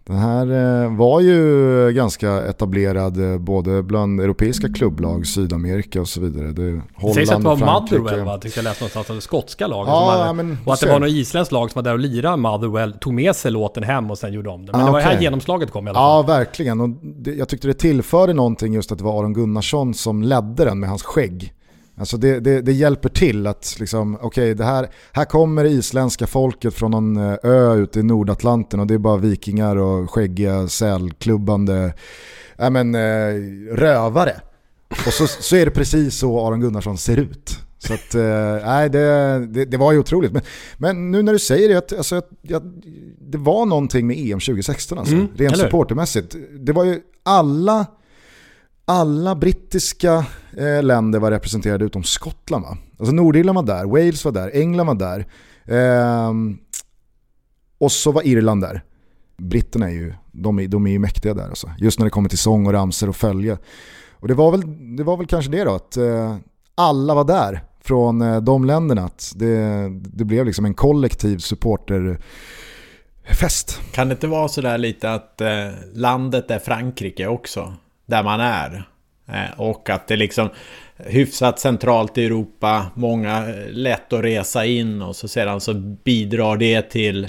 Den 0.06 0.16
här 0.16 0.82
eh, 0.84 0.96
var 0.96 1.20
ju 1.20 1.92
ganska 1.92 2.42
etablerad 2.42 3.32
eh, 3.32 3.38
både 3.38 3.82
bland 3.82 4.20
europeiska 4.20 4.68
klubblag, 4.68 5.26
Sydamerika 5.26 6.00
och 6.00 6.08
så 6.08 6.20
vidare. 6.20 6.46
Det, 6.46 6.72
Det 6.72 6.80
Holland 6.94 7.14
sägs 7.14 7.30
att 7.30 7.38
det 7.42 7.44
var 7.48 7.56
Frankrike. 7.56 7.98
Motherwell 8.02 8.24
va? 8.26 8.38
Tyckte 8.38 8.58
jag 8.60 8.64
läste 8.64 8.84
någonstans. 8.84 9.06
Det 9.06 9.20
skotska 9.20 9.66
laget. 9.66 9.88
Ja, 9.88 10.00
som 10.00 10.08
hade, 10.10 10.26
ja, 10.26 10.32
men 10.32 10.58
och 10.64 10.72
att 10.74 10.80
det 10.80 10.86
var 10.88 11.00
något 11.00 11.08
isländskt 11.08 11.52
lag 11.52 11.70
som 11.70 11.78
var 11.78 11.82
där 11.82 11.92
och 11.92 11.98
lirade 11.98 12.36
Motherwell. 12.36 12.92
Tog 12.92 13.14
med 13.14 13.36
sig 13.36 13.50
låten 13.50 13.82
hem 13.82 14.10
och 14.10 14.18
sen 14.18 14.32
gjorde 14.32 14.50
om 14.50 14.66
det. 14.66 14.72
Men 14.72 14.80
Ah, 14.80 14.86
det 14.86 14.92
var 14.92 15.00
här 15.00 15.10
okej. 15.12 15.22
genomslaget 15.24 15.70
kom 15.70 15.86
i 15.86 15.90
alla 15.90 15.98
fall. 15.98 16.26
Ja, 16.28 16.34
verkligen. 16.38 16.80
Och 16.80 16.88
det, 17.02 17.34
jag 17.34 17.48
tyckte 17.48 17.66
det 17.68 17.74
tillförde 17.74 18.32
någonting 18.32 18.72
just 18.74 18.92
att 18.92 18.98
det 18.98 19.04
var 19.04 19.18
Aron 19.20 19.32
Gunnarsson 19.34 19.94
som 19.94 20.22
ledde 20.22 20.64
den 20.64 20.80
med 20.80 20.88
hans 20.88 21.02
skägg. 21.02 21.52
Alltså 21.96 22.16
det, 22.16 22.40
det, 22.40 22.60
det 22.60 22.72
hjälper 22.72 23.08
till 23.08 23.46
att 23.46 23.76
liksom, 23.80 24.18
okej, 24.20 24.54
det 24.54 24.64
här, 24.64 24.88
här 25.12 25.24
kommer 25.24 25.64
det 25.64 25.70
isländska 25.70 26.26
folket 26.26 26.74
från 26.74 26.90
någon 26.90 27.16
eh, 27.16 27.36
ö 27.42 27.74
ute 27.74 28.00
i 28.00 28.02
Nordatlanten 28.02 28.80
och 28.80 28.86
det 28.86 28.94
är 28.94 28.98
bara 28.98 29.16
vikingar 29.16 29.76
och 29.76 30.10
skäggiga, 30.10 30.68
sälklubbande, 30.68 31.94
ja 32.56 32.70
men, 32.70 32.94
eh, 32.94 33.34
rövare. 33.74 34.40
Och 35.06 35.12
så, 35.12 35.26
så 35.26 35.56
är 35.56 35.64
det 35.64 35.70
precis 35.70 36.18
så 36.18 36.46
Aron 36.46 36.60
Gunnarsson 36.60 36.98
ser 36.98 37.16
ut. 37.16 37.58
Så 37.78 37.94
att, 37.94 38.14
eh, 38.14 38.66
nej, 38.66 38.90
det, 38.90 39.46
det, 39.46 39.64
det 39.64 39.76
var 39.76 39.92
ju 39.92 39.98
otroligt. 39.98 40.32
Men, 40.32 40.42
men 40.76 41.10
nu 41.10 41.22
när 41.22 41.32
du 41.32 41.38
säger 41.38 41.68
det, 41.68 41.78
att, 41.78 41.92
alltså, 41.92 42.16
att, 42.16 42.52
att, 42.52 42.62
det 43.20 43.38
var 43.38 43.66
någonting 43.66 44.06
med 44.06 44.16
EM 44.18 44.40
2016 44.40 44.98
alltså, 44.98 45.14
Mm, 45.14 45.28
rent 45.36 45.58
supportermässigt. 45.58 46.36
Det 46.58 46.72
var 46.72 46.84
ju 46.84 47.00
alla, 47.22 47.86
alla 48.84 49.34
brittiska 49.34 50.26
eh, 50.56 50.82
länder 50.82 51.18
var 51.18 51.30
representerade 51.30 51.84
utom 51.84 52.02
Skottland 52.02 52.64
va? 52.64 52.78
Alltså 52.98 53.14
Nordirland 53.14 53.56
var 53.56 53.62
där, 53.62 53.84
Wales 53.84 54.24
var 54.24 54.32
där, 54.32 54.50
England 54.54 54.86
var 54.86 54.94
där. 54.94 55.26
Eh, 55.64 56.32
och 57.78 57.92
så 57.92 58.12
var 58.12 58.26
Irland 58.26 58.62
där. 58.62 58.82
Britterna 59.36 59.86
är 59.86 59.94
ju, 59.94 60.14
de 60.32 60.58
är, 60.58 60.68
de 60.68 60.86
är 60.86 60.90
ju 60.90 60.98
mäktiga 60.98 61.34
där 61.34 61.48
alltså. 61.48 61.70
Just 61.78 61.98
när 61.98 62.06
det 62.06 62.10
kommer 62.10 62.28
till 62.28 62.38
sång 62.38 62.66
och 62.66 62.72
ramser 62.72 63.08
och 63.08 63.16
följe. 63.16 63.58
Och 64.10 64.28
det 64.28 64.34
var 64.34 64.50
väl, 64.50 64.96
det 64.96 65.04
var 65.04 65.16
väl 65.16 65.26
kanske 65.26 65.50
det 65.50 65.64
då, 65.64 65.74
att 65.74 65.96
eh, 65.96 66.36
alla 66.74 67.14
var 67.14 67.24
där 67.24 67.64
från 67.80 68.22
eh, 68.22 68.40
de 68.40 68.64
länderna. 68.64 69.04
Att 69.04 69.32
det, 69.36 69.88
det 69.90 70.24
blev 70.24 70.46
liksom 70.46 70.64
en 70.64 70.74
kollektiv 70.74 71.38
supporterfest. 71.38 73.80
Kan 73.92 74.08
det 74.08 74.12
inte 74.12 74.26
vara 74.26 74.48
sådär 74.48 74.78
lite 74.78 75.12
att 75.12 75.40
eh, 75.40 75.68
landet 75.92 76.50
är 76.50 76.58
Frankrike 76.58 77.26
också? 77.26 77.74
Där 78.06 78.22
man 78.22 78.40
är. 78.40 78.84
Eh, 79.28 79.60
och 79.60 79.90
att 79.90 80.08
det 80.08 80.16
liksom 80.16 80.50
hyfsat 80.96 81.58
centralt 81.58 82.18
i 82.18 82.24
Europa, 82.24 82.86
många 82.94 83.48
eh, 83.48 83.70
lätt 83.70 84.12
att 84.12 84.24
resa 84.24 84.64
in 84.64 85.02
och 85.02 85.16
så 85.16 85.28
sedan 85.28 85.60
så 85.60 85.74
bidrar 85.74 86.56
det 86.56 86.82
till, 86.82 87.28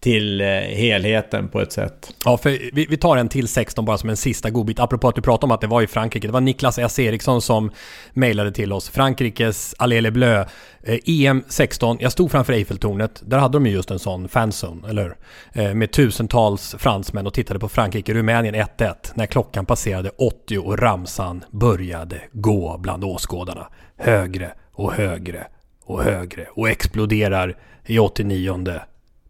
till 0.00 0.40
eh, 0.40 0.46
helheten 0.48 1.48
på 1.48 1.60
ett 1.60 1.72
sätt. 1.72 2.14
Ja, 2.24 2.36
för 2.36 2.50
vi, 2.72 2.86
vi 2.90 2.96
tar 2.96 3.16
en 3.16 3.28
till 3.28 3.48
16 3.48 3.84
bara 3.84 3.98
som 3.98 4.10
en 4.10 4.16
sista 4.16 4.50
godbit. 4.50 4.80
Apropå 4.80 5.08
att 5.08 5.14
du 5.14 5.22
pratade 5.22 5.46
om 5.46 5.50
att 5.50 5.60
det 5.60 5.66
var 5.66 5.82
i 5.82 5.86
Frankrike. 5.86 6.26
Det 6.26 6.32
var 6.32 6.40
Niklas 6.40 6.78
S. 6.78 6.98
Eriksson 6.98 7.42
som 7.42 7.70
mejlade 8.12 8.52
till 8.52 8.72
oss. 8.72 8.88
Frankrikes 8.88 9.74
Allée 9.78 10.00
Les 10.00 10.12
Bleus. 10.12 10.46
Eh, 10.82 10.98
EM 11.06 11.44
16. 11.48 11.96
Jag 12.00 12.12
stod 12.12 12.30
framför 12.30 12.52
Eiffeltornet. 12.52 13.22
Där 13.24 13.38
hade 13.38 13.56
de 13.56 13.66
ju 13.66 13.72
just 13.72 13.90
en 13.90 13.98
sån 13.98 14.28
fanzone, 14.28 14.88
eller 14.88 15.02
hur? 15.02 15.16
Eh, 15.64 15.74
med 15.74 15.92
tusentals 15.92 16.76
fransmän 16.78 17.26
och 17.26 17.34
tittade 17.34 17.60
på 17.60 17.68
Frankrike-Rumänien 17.68 18.54
1-1. 18.54 18.94
När 19.14 19.26
klockan 19.26 19.66
passerade 19.66 20.10
80 20.18 20.58
och 20.58 20.78
ramsan 20.78 21.44
började 21.50 22.20
gå 22.32 22.78
bland 22.78 23.04
åskådarna. 23.04 23.66
Högre 23.96 24.52
och 24.72 24.92
högre 24.92 25.46
och 25.84 26.02
högre 26.02 26.46
och 26.50 26.68
exploderar 26.68 27.56
i 27.86 27.98
89 27.98 28.50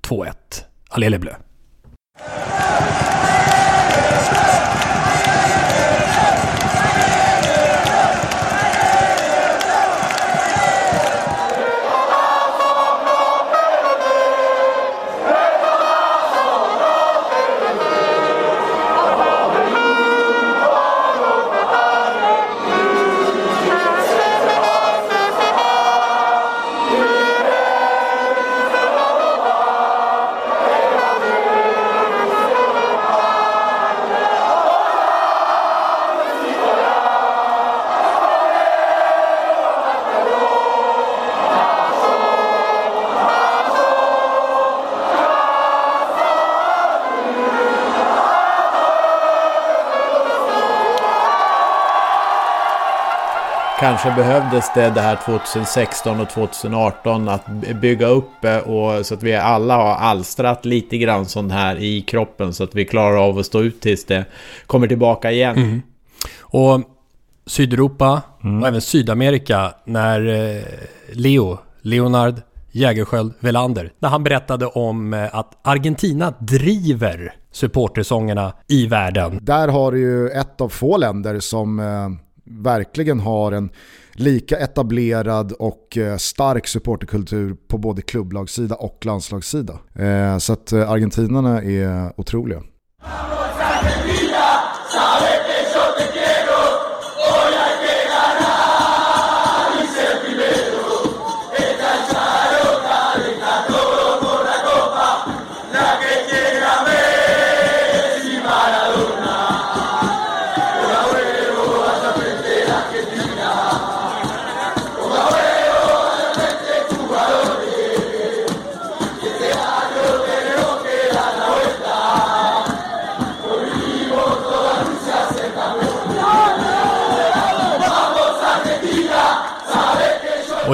2-1. 0.08 0.32
Allée 0.90 1.10
Les 1.10 1.18
Bleus. 1.18 1.36
Kanske 53.88 54.10
behövdes 54.10 54.74
det 54.74 54.90
det 54.90 55.00
här 55.00 55.18
2016 55.24 56.20
och 56.20 56.30
2018 56.30 57.28
att 57.28 57.46
bygga 57.80 58.06
upp 58.06 58.30
det 58.42 58.62
och 58.62 59.06
så 59.06 59.14
att 59.14 59.22
vi 59.22 59.36
alla 59.36 59.76
har 59.76 59.94
alstrat 59.94 60.64
lite 60.64 60.98
grann 60.98 61.26
sånt 61.26 61.52
här 61.52 61.76
i 61.76 62.00
kroppen 62.00 62.54
så 62.54 62.64
att 62.64 62.74
vi 62.74 62.84
klarar 62.84 63.16
av 63.28 63.38
att 63.38 63.46
stå 63.46 63.62
ut 63.62 63.80
tills 63.80 64.04
det 64.04 64.24
kommer 64.66 64.86
tillbaka 64.86 65.30
igen. 65.30 65.56
Mm. 65.56 65.82
Och 66.40 66.80
Sydeuropa 67.46 68.22
och 68.60 68.68
även 68.68 68.80
Sydamerika 68.80 69.72
när 69.84 70.28
eh, 70.28 70.62
Leo, 71.12 71.58
Leonard 71.82 72.34
Jägerskiöld 72.72 73.32
Velander, 73.40 73.92
när 73.98 74.08
han 74.08 74.24
berättade 74.24 74.66
om 74.66 75.14
eh, 75.14 75.34
att 75.34 75.58
Argentina 75.62 76.34
driver 76.38 77.34
supportersångerna 77.52 78.52
i 78.66 78.86
världen. 78.86 79.38
Där 79.42 79.68
har 79.68 79.92
du 79.92 79.98
ju 79.98 80.28
ett 80.28 80.60
av 80.60 80.68
få 80.68 80.96
länder 80.96 81.40
som 81.40 81.80
eh, 81.80 82.27
verkligen 82.50 83.20
har 83.20 83.52
en 83.52 83.70
lika 84.12 84.56
etablerad 84.56 85.52
och 85.52 85.98
eh, 85.98 86.16
stark 86.16 86.66
supporterkultur 86.66 87.56
på 87.68 87.78
både 87.78 88.02
klubblagssida 88.02 88.74
och 88.74 89.06
landslagssida. 89.06 89.78
Eh, 89.94 90.38
så 90.38 90.52
att 90.52 90.72
eh, 90.72 90.90
argentinarna 90.90 91.62
är 91.62 92.20
otroliga. 92.20 92.62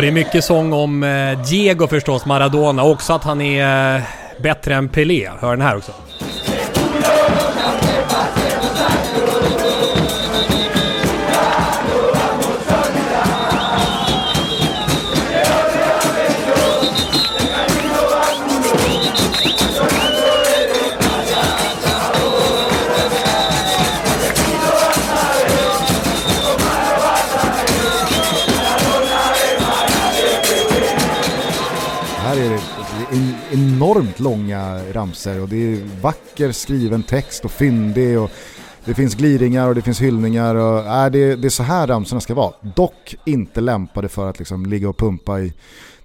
Det 0.05 0.09
är 0.09 0.13
mycket 0.13 0.45
sång 0.45 0.73
om 0.73 1.03
eh, 1.03 1.41
Diego 1.49 1.87
förstås, 1.87 2.27
Maradona. 2.27 2.85
Också 2.85 3.13
att 3.13 3.25
han 3.25 3.41
är 3.41 3.97
eh, 3.97 4.03
bättre 4.39 4.75
än 4.75 4.89
Pelé. 4.89 5.31
Hör 5.41 5.51
den 5.51 5.61
här 5.61 5.77
också. 5.77 5.93
Enormt 33.95 34.21
långa 34.21 34.93
ramser 34.93 35.43
och 35.43 35.49
det 35.49 35.57
är 35.57 36.03
vacker 36.03 36.53
skriven 36.53 37.03
text 37.03 37.45
och 37.45 37.51
fyndig 37.51 38.21
och 38.21 38.31
det 38.85 38.95
finns 38.95 39.15
gliringar 39.15 39.69
och 39.69 39.75
det 39.75 39.83
finns 39.83 40.01
hyllningar 40.01 40.55
och 40.55 40.79
äh, 40.79 41.11
det, 41.11 41.37
det 41.37 41.49
är 41.49 41.51
så 41.51 41.63
här 41.63 41.87
ramsorna 41.87 42.21
ska 42.21 42.35
vara. 42.35 42.55
Dock 42.61 43.17
inte 43.25 43.61
lämpade 43.61 44.09
för 44.09 44.31
att 44.31 44.39
liksom 44.39 44.67
ligga 44.67 44.89
och 44.89 44.99
pumpa 44.99 45.41
i 45.41 45.53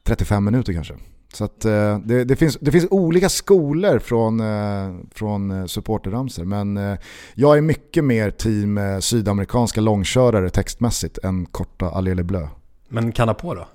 35 0.03 0.45
minuter 0.45 0.73
kanske. 0.73 0.93
Så 1.33 1.43
att, 1.43 1.65
eh, 1.65 1.99
det, 1.99 2.23
det, 2.23 2.35
finns, 2.35 2.57
det 2.61 2.71
finns 2.71 2.87
olika 2.89 3.29
skolor 3.29 3.99
från, 3.99 4.39
eh, 4.39 4.95
från 5.11 5.51
äh, 5.51 5.65
supporterramsor 5.65 6.45
men 6.45 6.77
eh, 6.77 6.97
jag 7.33 7.57
är 7.57 7.61
mycket 7.61 8.03
mer 8.03 8.31
team 8.31 8.77
eh, 8.77 8.99
sydamerikanska 8.99 9.81
långkörare 9.81 10.49
textmässigt 10.49 11.17
än 11.17 11.45
korta 11.45 11.89
Allée 11.89 12.15
Les 12.15 12.25
Bleus. 12.25 12.49
Men 12.89 13.11
Canapå 13.11 13.55
då? 13.55 13.67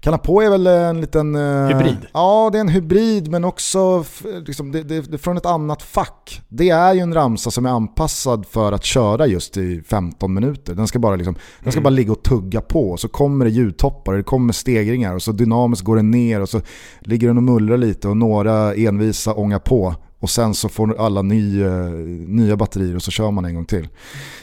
Canapå 0.00 0.42
är 0.42 0.50
väl 0.50 0.66
en 0.66 1.00
liten... 1.00 1.34
eh, 1.34 1.66
Hybrid? 1.68 1.96
Ja, 2.12 2.48
det 2.52 2.58
är 2.58 2.60
en 2.60 2.68
hybrid 2.68 3.28
men 3.30 3.44
också 3.44 4.04
liksom, 4.46 4.72
det, 4.72 4.82
det, 4.82 5.00
det 5.00 5.18
från 5.18 5.36
ett 5.36 5.46
annat 5.46 5.82
fack. 5.82 6.40
Det 6.48 6.70
är 6.70 6.94
ju 6.94 7.00
en 7.00 7.14
ramsa 7.14 7.50
som 7.50 7.66
är 7.66 7.70
anpassad 7.70 8.46
för 8.46 8.72
att 8.72 8.84
köra 8.84 9.26
just 9.26 9.56
i 9.56 9.82
15 9.88 10.34
minuter. 10.34 10.74
Den 10.74 10.86
ska 10.86 10.98
bara, 10.98 11.16
liksom, 11.16 11.34
den 11.62 11.72
ska 11.72 11.78
Mm. 11.78 11.84
bara 11.84 11.90
ligga 11.90 12.12
och 12.12 12.22
tugga 12.22 12.60
på 12.60 12.90
och 12.90 13.00
så 13.00 13.08
kommer 13.08 13.44
det 13.44 13.50
ljudtoppar, 13.50 14.14
det 14.14 14.22
kommer 14.22 14.52
stegringar 14.52 15.14
och 15.14 15.22
så 15.22 15.32
dynamiskt 15.32 15.84
går 15.84 15.96
den 15.96 16.10
ner 16.10 16.40
och 16.40 16.48
så 16.48 16.60
ligger 17.00 17.28
den 17.28 17.36
och 17.36 17.42
mullrar 17.42 17.76
lite 17.76 18.08
och 18.08 18.16
några 18.16 18.74
envisa 18.74 19.34
ångar 19.34 19.58
på. 19.58 19.94
Och 20.26 20.30
sen 20.30 20.54
så 20.54 20.68
får 20.68 21.00
alla 21.00 21.22
ny, 21.22 21.62
eh, 21.62 21.90
nya 22.26 22.56
batterier 22.56 22.96
och 22.96 23.02
så 23.02 23.10
kör 23.10 23.30
man 23.30 23.44
en 23.44 23.54
gång 23.54 23.64
till. 23.64 23.88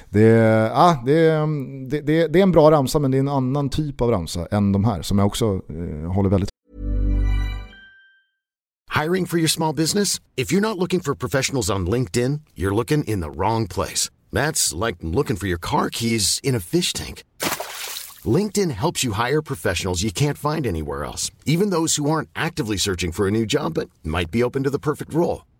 Det, 0.09 0.21
ja, 0.21 0.71
ah, 0.73 1.03
det, 1.05 1.31
mm, 1.31 1.89
det, 1.89 2.01
det, 2.01 2.27
det 2.27 2.39
är 2.39 2.43
en 2.43 2.51
bra 2.51 2.71
ramsa 2.71 2.99
men 2.99 3.11
det 3.11 3.17
är 3.17 3.19
en 3.19 3.27
annan 3.27 3.69
typ 3.69 4.01
av 4.01 4.09
ramsa 4.09 4.47
än 4.51 4.71
de 4.71 4.83
här 4.83 5.01
som 5.01 5.17
jag 5.17 5.27
också 5.27 5.45
eh, 5.45 6.11
håller 6.11 6.29
väldigt 6.29 6.49
Hiring 9.01 9.25
for 9.25 9.37
your 9.37 9.49
small 9.49 9.75
business? 9.75 10.19
If 10.37 10.53
you're 10.53 10.67
not 10.67 10.77
looking 10.77 11.01
for 11.01 11.15
professionals 11.15 11.69
on 11.69 11.89
LinkedIn, 11.91 12.41
you're 12.55 12.75
looking 12.75 13.03
in 13.03 13.21
the 13.21 13.37
wrong 13.37 13.67
place. 13.67 14.09
That's 14.31 14.87
like 14.87 14.97
looking 15.01 15.37
for 15.37 15.47
your 15.47 15.61
car 15.61 15.89
keys 15.89 16.39
in 16.43 16.55
a 16.55 16.59
fish 16.59 16.93
tank. 16.93 17.23
LinkedIn 18.37 18.71
helps 18.71 19.03
you 19.03 19.13
hire 19.13 19.41
professionals 19.41 20.03
you 20.03 20.11
can't 20.11 20.37
find 20.37 20.67
anywhere 20.67 21.03
else, 21.03 21.31
even 21.45 21.71
those 21.71 21.97
who 21.97 22.09
aren't 22.09 22.29
actively 22.33 22.77
searching 22.77 23.11
for 23.11 23.27
a 23.27 23.31
new 23.31 23.45
job 23.45 23.73
but 23.73 23.89
might 24.03 24.31
be 24.31 24.43
open 24.43 24.63
to 24.63 24.69
the 24.69 24.79
perfect 24.79 25.13
role. 25.13 25.43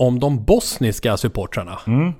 om 0.00 0.20
de 0.20 0.44
bosniska 0.44 1.16
supportrarna. 1.16 1.78
Mm. 1.86 2.12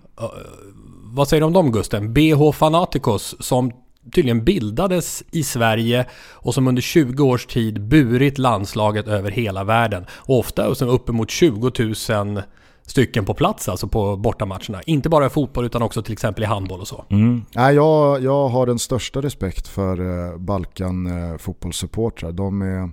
vad 1.04 1.28
säger 1.28 1.40
du 1.40 1.46
om 1.46 1.52
dem 1.52 1.72
Gusten? 1.72 2.14
BH 2.14 2.52
Fanaticos 2.52 3.36
som 3.40 3.72
tydligen 4.14 4.44
bildades 4.44 5.22
i 5.30 5.42
Sverige 5.42 6.06
och 6.30 6.54
som 6.54 6.68
under 6.68 6.82
20 6.82 7.24
års 7.24 7.46
tid 7.46 7.80
burit 7.80 8.38
landslaget 8.38 9.08
över 9.08 9.30
hela 9.30 9.64
världen. 9.64 10.06
Och 10.10 10.38
ofta 10.38 10.74
som 10.74 10.88
uppemot 10.88 11.30
20 11.30 11.72
000 12.08 12.42
stycken 12.90 13.24
på 13.24 13.34
plats 13.34 13.68
alltså 13.68 13.88
på 13.88 14.16
bortamatcherna. 14.16 14.80
Inte 14.86 15.08
bara 15.08 15.26
i 15.26 15.28
fotboll 15.28 15.66
utan 15.66 15.82
också 15.82 16.02
till 16.02 16.12
exempel 16.12 16.44
i 16.44 16.46
handboll 16.46 16.80
och 16.80 16.88
så. 16.88 17.04
Mm. 17.08 17.42
Nej, 17.54 17.74
jag, 17.74 18.22
jag 18.22 18.48
har 18.48 18.66
den 18.66 18.78
största 18.78 19.20
respekt 19.20 19.68
för 19.68 20.00
eh, 20.00 20.38
Balkan 20.38 21.06
eh, 21.06 21.38
fotbollssupportrar. 21.38 22.32
De 22.32 22.62
är 22.62 22.90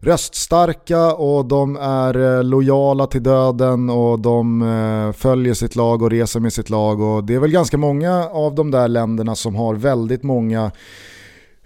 röststarka 0.00 1.14
och 1.14 1.44
de 1.44 1.76
är 1.76 2.36
eh, 2.36 2.44
lojala 2.44 3.06
till 3.06 3.22
döden 3.22 3.90
och 3.90 4.18
de 4.18 5.12
följer 5.16 5.54
sitt 5.54 5.76
lag 5.76 6.02
och 6.02 6.10
reser 6.10 6.40
med 6.40 6.52
sitt 6.52 6.70
lag. 6.70 7.00
Och 7.00 7.24
det 7.24 7.34
är 7.34 7.38
väl 7.38 7.50
ganska 7.50 7.78
många 7.78 8.28
av 8.28 8.54
de 8.54 8.70
där 8.70 8.88
länderna 8.88 9.34
som 9.34 9.54
har 9.54 9.74
väldigt 9.74 10.22
många 10.22 10.70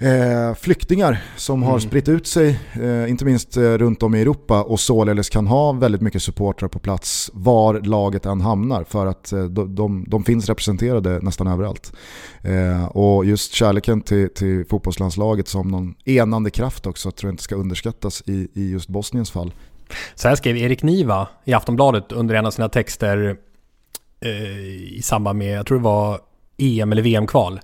eh, 0.00 0.54
flyktingar 0.54 1.22
som 1.36 1.62
har 1.62 1.70
Mm. 1.70 1.80
spritt 1.80 2.08
ut 2.08 2.26
sig, 2.26 2.60
eh, 2.82 3.10
inte 3.10 3.24
minst 3.24 3.56
eh, 3.56 3.62
runt 3.62 4.02
om 4.02 4.14
i 4.14 4.20
Europa 4.20 4.62
och 4.62 4.80
således 4.80 5.28
kan 5.28 5.46
ha 5.46 5.72
väldigt 5.72 6.00
mycket 6.00 6.22
supportrar 6.22 6.68
på 6.68 6.78
plats 6.78 7.30
var 7.34 7.80
laget 7.80 8.26
än 8.26 8.40
hamnar 8.40 8.84
för 8.84 9.06
att 9.06 9.32
eh, 9.32 9.44
de, 9.44 9.74
de, 9.74 10.04
de 10.08 10.24
finns 10.24 10.46
representerade 10.48 11.18
nästan 11.22 11.46
överallt. 11.46 11.92
Eh, 12.42 12.84
och 12.86 13.24
just 13.24 13.52
kärleken 13.52 14.00
till, 14.00 14.34
till 14.34 14.64
fotbollslandslaget 14.70 15.48
som 15.48 15.68
någon 15.68 15.94
enande 16.04 16.50
kraft 16.50 16.86
också 16.86 17.10
tror 17.10 17.28
jag 17.28 17.32
inte 17.32 17.42
ska 17.42 17.54
underskattas 17.54 18.22
i, 18.26 18.48
i 18.54 18.70
just 18.70 18.88
Bosniens 18.88 19.30
fall. 19.30 19.52
Så 20.14 20.28
här 20.28 20.34
skrev 20.34 20.56
Erik 20.56 20.82
Niva 20.82 21.28
i 21.44 21.52
Aftonbladet 21.52 22.12
under 22.12 22.34
en 22.34 22.46
av 22.46 22.50
sina 22.50 22.68
texter 22.68 23.36
eh, 24.20 24.30
i 24.96 25.00
samband 25.02 25.38
med, 25.38 25.58
jag 25.58 25.66
tror 25.66 25.78
det 25.78 25.84
var 25.84 26.18
EM 26.58 26.92
eller 26.92 27.02
VM-kval. 27.02 27.60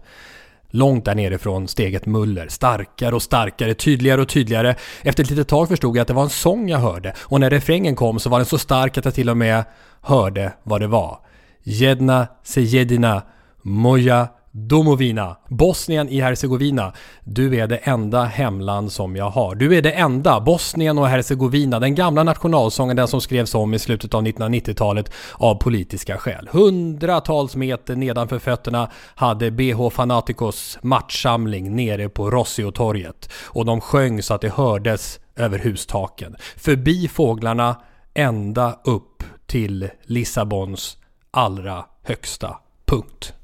Långt 0.77 1.05
där 1.05 1.15
nere 1.15 1.39
från 1.39 1.69
steget 1.69 2.07
Muller. 2.07 2.49
Starkare 2.49 3.15
och 3.15 3.23
starkare, 3.23 3.75
tydligare 3.75 4.21
och 4.21 4.29
tydligare. 4.29 4.75
Efter 5.03 5.23
ett 5.23 5.31
litet 5.31 5.49
tag 5.49 5.69
förstod 5.69 5.97
jag 5.97 6.03
att 6.03 6.09
det 6.09 6.15
var 6.15 6.23
en 6.23 6.31
sång 6.31 6.69
jag 6.69 6.79
hörde. 6.79 7.15
Och 7.19 7.41
när 7.41 7.51
refrängen 7.51 7.97
kom 7.97 8.19
så 8.19 8.31
var 8.31 8.39
den 8.39 8.47
så 8.47 8.59
stark 8.59 8.99
att 8.99 9.05
jag 9.05 9.15
till 9.15 9.31
och 9.31 9.37
med 9.37 9.65
hörde 10.01 10.53
vad 10.63 10.81
det 10.81 10.87
var. 10.87 11.19
Jedna 11.63 12.27
Sejedina 12.43 13.23
Moja 13.63 14.29
Domovina, 14.59 15.37
Bosnien 15.49 16.09
i 16.09 16.21
Hercegovina. 16.21 16.93
Du 17.25 17.57
är 17.57 17.67
det 17.67 17.77
enda 17.77 18.25
hemland 18.25 18.93
som 18.93 19.17
jag 19.17 19.31
har. 19.31 19.55
Du 19.55 19.77
är 19.77 19.83
det 19.83 19.91
enda, 19.93 20.41
Bosnien 20.41 20.99
och 20.99 21.09
Hercegovina, 21.09 21.81
den 21.81 21.95
gamla 21.95 22.23
nationalsången, 22.23 22.97
den 22.97 23.09
som 23.09 23.21
skrevs 23.21 23.55
om 23.55 23.75
i 23.75 23.79
slutet 23.79 24.15
av 24.15 24.23
1990-talet 24.23 25.13
av 25.35 25.55
politiska 25.55 26.19
skäl. 26.19 26.49
Hundratals 26.53 27.57
meter 27.57 27.97
nedanför 27.97 28.39
fötterna 28.39 28.91
hade 29.15 29.51
BH 29.51 29.91
Fanaticos 29.91 30.79
matchsamling 30.83 31.77
nere 31.77 32.09
på 32.09 32.31
Rossiotorget. 32.31 33.33
Och 33.45 33.65
de 33.65 33.81
sjöng 33.81 34.23
så 34.23 34.35
att 34.35 34.41
det 34.41 34.53
hördes 34.55 35.21
över 35.37 35.59
hustaken. 35.59 36.37
Förbi 36.57 37.09
fåglarna 37.09 37.77
ända 38.15 38.79
upp 38.85 39.23
till 39.47 39.91
Lissabons 40.07 40.97
allra 41.31 41.85
högsta 42.03 42.57
punkt. 42.87 43.36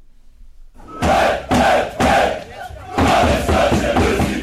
hey, 1.13 1.31
hey, 1.49 1.81
hey! 1.99 2.29
Már 3.05 3.25
ezt 3.39 3.49
el 3.49 3.69
sem 3.69 4.03
őszi, 4.03 4.39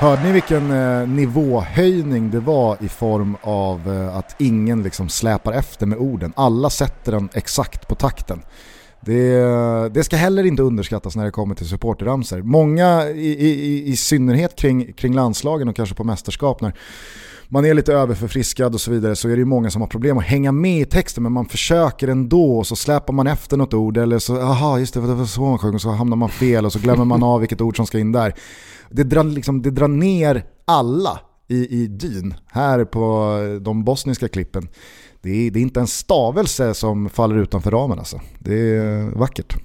Hörde 0.00 0.22
ni 0.22 0.32
vilken 0.32 0.70
eh, 0.70 1.08
nivåhöjning 1.08 2.30
det 2.30 2.40
var 2.40 2.76
i 2.80 2.88
form 2.88 3.36
av 3.42 3.92
eh, 3.92 4.16
att 4.16 4.34
ingen 4.38 4.82
liksom 4.82 5.08
släpar 5.08 5.52
efter 5.52 5.86
med 5.86 5.98
orden? 5.98 6.32
Alla 6.36 6.70
sätter 6.70 7.12
den 7.12 7.28
exakt 7.32 7.88
på 7.88 7.94
takten. 7.94 8.42
Det, 9.00 9.88
det 9.94 10.04
ska 10.04 10.16
heller 10.16 10.44
inte 10.46 10.62
underskattas 10.62 11.16
när 11.16 11.24
det 11.24 11.30
kommer 11.30 11.54
till 11.54 11.68
supporterramsor. 11.68 12.42
Många, 12.42 13.08
i, 13.08 13.46
i, 13.46 13.88
i 13.88 13.96
synnerhet 13.96 14.56
kring, 14.56 14.92
kring 14.92 15.14
landslagen 15.14 15.68
och 15.68 15.76
kanske 15.76 15.94
på 15.94 16.04
mästerskap, 16.04 16.60
när 16.60 16.74
man 17.52 17.64
är 17.64 17.74
lite 17.74 17.92
överförfriskad 17.92 18.74
och 18.74 18.80
så 18.80 18.90
vidare 18.90 19.16
så 19.16 19.28
är 19.28 19.32
det 19.32 19.38
ju 19.38 19.44
många 19.44 19.70
som 19.70 19.82
har 19.82 19.88
problem 19.88 20.18
att 20.18 20.24
hänga 20.24 20.52
med 20.52 20.80
i 20.80 20.84
texten 20.84 21.22
men 21.22 21.32
man 21.32 21.46
försöker 21.46 22.08
ändå 22.08 22.58
och 22.58 22.66
så 22.66 22.76
släpar 22.76 23.14
man 23.14 23.26
efter 23.26 23.56
något 23.56 23.74
ord 23.74 23.96
eller 23.96 24.18
så, 24.18 24.40
aha 24.40 24.78
just 24.78 24.94
det, 24.94 25.00
det 25.00 25.14
var 25.14 25.24
så 25.24 25.40
man 25.40 25.58
sjöng 25.58 25.74
och 25.74 25.80
så 25.80 25.90
hamnar 25.90 26.16
man 26.16 26.28
fel 26.28 26.66
och 26.66 26.72
så 26.72 26.78
glömmer 26.78 27.04
man 27.04 27.22
av 27.22 27.40
vilket 27.40 27.60
ord 27.60 27.76
som 27.76 27.86
ska 27.86 27.98
in 27.98 28.12
där. 28.12 28.34
Det 28.90 29.04
drar, 29.04 29.24
liksom, 29.24 29.62
det 29.62 29.70
drar 29.70 29.88
ner 29.88 30.44
alla 30.64 31.20
i, 31.48 31.82
i 31.82 31.86
dyn 31.86 32.34
här 32.46 32.84
på 32.84 33.38
de 33.60 33.84
bosniska 33.84 34.28
klippen. 34.28 34.68
Det 35.22 35.30
är, 35.30 35.50
det 35.50 35.58
är 35.58 35.62
inte 35.62 35.80
en 35.80 35.86
stavelse 35.86 36.74
som 36.74 37.10
faller 37.10 37.36
utanför 37.36 37.70
ramen 37.70 37.98
alltså. 37.98 38.20
Det 38.38 38.54
är 38.54 39.18
vackert. 39.18 39.56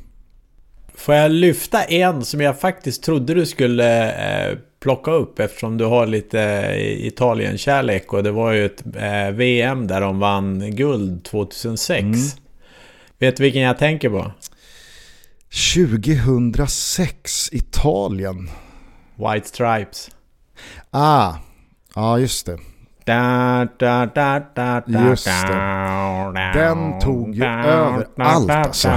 Får 0.95 1.15
jag 1.15 1.31
lyfta 1.31 1.83
en 1.83 2.25
som 2.25 2.41
jag 2.41 2.59
faktiskt 2.59 3.03
trodde 3.03 3.33
du 3.33 3.45
skulle 3.45 4.11
eh, 4.49 4.57
plocka 4.79 5.11
upp 5.11 5.39
eftersom 5.39 5.77
du 5.77 5.85
har 5.85 6.07
lite 6.07 6.41
eh, 6.41 7.07
Italien-kärlek 7.07 8.13
och 8.13 8.23
det 8.23 8.31
var 8.31 8.51
ju 8.51 8.65
ett 8.65 8.83
eh, 8.95 9.31
VM 9.31 9.87
där 9.87 10.01
de 10.01 10.19
vann 10.19 10.75
guld 10.75 11.23
2006. 11.23 12.01
Mm. 12.01 12.15
Vet 13.19 13.37
du 13.37 13.43
vilken 13.43 13.61
jag 13.61 13.77
tänker 13.77 14.09
på? 14.09 14.31
2006, 15.75 17.49
Italien. 17.53 18.49
White 19.15 19.47
Stripes. 19.47 20.11
Ah, 20.89 21.33
ja 21.95 22.19
just 22.19 22.45
det. 22.45 22.57
Da, 23.05 23.67
da, 23.77 24.05
da, 24.05 24.39
da, 24.55 24.81
da, 24.87 25.09
Just 25.09 25.25
det. 25.25 26.51
Den 26.53 26.99
tog 26.99 27.35
ju 27.35 27.43
över 27.45 28.07
allt 28.17 28.49
alltså. 28.51 28.89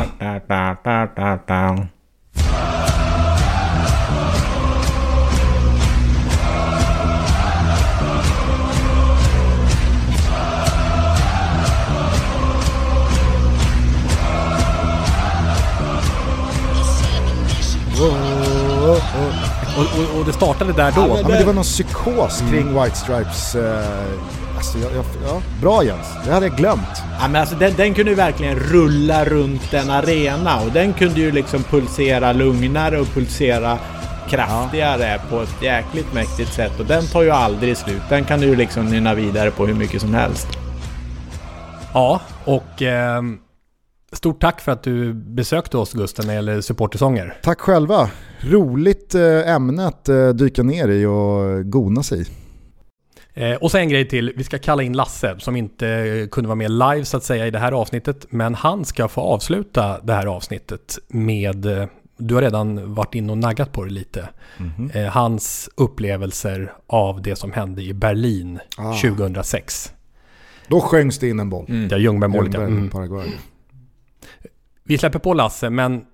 Och, 19.79 20.01
och, 20.01 20.19
och 20.19 20.27
det 20.27 20.33
startade 20.33 20.73
där 20.73 20.93
då. 20.93 21.01
Ja, 21.01 21.29
men 21.29 21.39
det 21.39 21.45
var 21.45 21.53
någon 21.53 21.65
psykos 21.65 22.43
kring 22.51 22.83
White 22.83 22.97
Stripes. 22.97 23.55
Eh, 23.55 24.57
alltså, 24.57 24.79
jag, 24.79 24.93
jag, 24.93 25.05
ja, 25.27 25.43
bra 25.61 25.85
Jens, 25.85 26.07
det 26.25 26.33
hade 26.33 26.47
jag 26.47 26.57
glömt. 26.57 27.03
Ja, 27.21 27.29
men 27.29 27.41
alltså, 27.41 27.57
den, 27.57 27.75
den 27.77 27.95
kunde 27.95 28.11
ju 28.11 28.17
verkligen 28.17 28.59
rulla 28.59 29.25
runt 29.25 29.75
en 29.75 29.91
arena 29.91 30.61
och 30.61 30.73
den 30.73 30.93
kunde 30.93 31.21
ju 31.21 31.31
liksom 31.31 31.63
pulsera 31.63 32.33
lugnare 32.33 33.01
och 33.01 33.07
pulsera 33.07 33.79
kraftigare 34.29 35.21
på 35.31 35.43
ett 35.43 35.63
jäkligt 35.63 36.15
mäktigt 36.15 36.53
sätt 36.53 36.81
och 36.81 36.87
den 36.87 37.07
tar 37.07 37.23
ju 37.23 37.31
aldrig 37.31 37.77
slut. 37.77 38.03
Den 38.09 38.25
kan 38.25 38.41
du 38.41 38.47
ju 38.47 38.57
liksom 38.57 38.87
nynna 38.87 39.15
vidare 39.15 39.51
på 39.51 39.67
hur 39.67 39.75
mycket 39.75 40.01
som 40.01 40.15
helst. 40.15 40.49
Ja, 41.95 42.21
och 42.45 42.83
eh, 42.83 43.23
stort 44.13 44.41
tack 44.41 44.61
för 44.61 44.73
att 44.73 44.83
du 44.83 45.13
besökte 45.15 45.79
oss 45.79 45.93
Gusten 45.93 46.27
när 46.27 46.33
det 46.33 46.37
gäller 46.37 46.61
supportersånger. 46.61 47.37
Tack 47.43 47.61
själva. 47.61 48.11
Roligt 48.41 49.15
eh, 49.15 49.51
ämne 49.55 49.87
att 49.87 50.09
eh, 50.09 50.29
dyka 50.29 50.63
ner 50.63 50.89
i 50.89 51.07
och 51.07 51.65
gona 51.73 52.03
sig 52.03 52.21
i. 52.21 52.27
Eh, 53.35 53.57
och 53.57 53.71
så 53.71 53.79
en 53.79 53.89
grej 53.89 54.09
till, 54.09 54.33
vi 54.37 54.45
ska 54.45 54.59
kalla 54.59 54.83
in 54.83 54.93
Lasse 54.93 55.35
som 55.39 55.57
inte 55.57 56.29
kunde 56.31 56.49
vara 56.49 56.55
med 56.57 56.71
live 56.71 57.05
så 57.05 57.17
att 57.17 57.25
säga 57.25 57.47
i 57.47 57.51
det 57.51 57.59
här 57.59 57.73
avsnittet. 57.73 58.27
Men 58.31 58.55
han 58.55 58.85
ska 58.85 59.09
få 59.09 59.21
avsluta 59.21 60.01
det 60.03 60.13
här 60.13 60.27
avsnittet 60.27 60.99
med, 61.09 61.89
du 62.19 62.35
har 62.35 62.43
redan 62.43 62.95
varit 62.95 63.15
in 63.15 63.31
och 63.31 63.39
naggat 63.39 63.73
på 63.73 63.85
det 63.85 63.91
lite, 63.91 64.29
Mhm. 64.57 64.91
eh, 64.95 65.05
hans 65.07 65.71
upplevelser 65.75 66.73
av 66.87 67.23
det 67.23 67.37
som 67.37 67.53
hände 67.53 67.83
i 67.83 67.95
Berlin 67.95 68.59
Ah. 68.79 68.93
2006. 68.93 69.93
Då 70.69 70.81
sjöngs 70.81 71.19
det 71.19 71.29
in 71.29 71.41
en 71.41 71.51
boll. 71.51 71.65
Det 71.89 71.95
är 71.95 71.99
Ljungbergmålet 71.99 72.55
ja. 72.55 72.61
Mm. 72.61 72.91
Paraguay. 72.91 73.29
Vi 74.85 74.99
släpper 74.99 75.19
på 75.19 75.35
Lasse, 75.35 75.71
men 75.71 76.05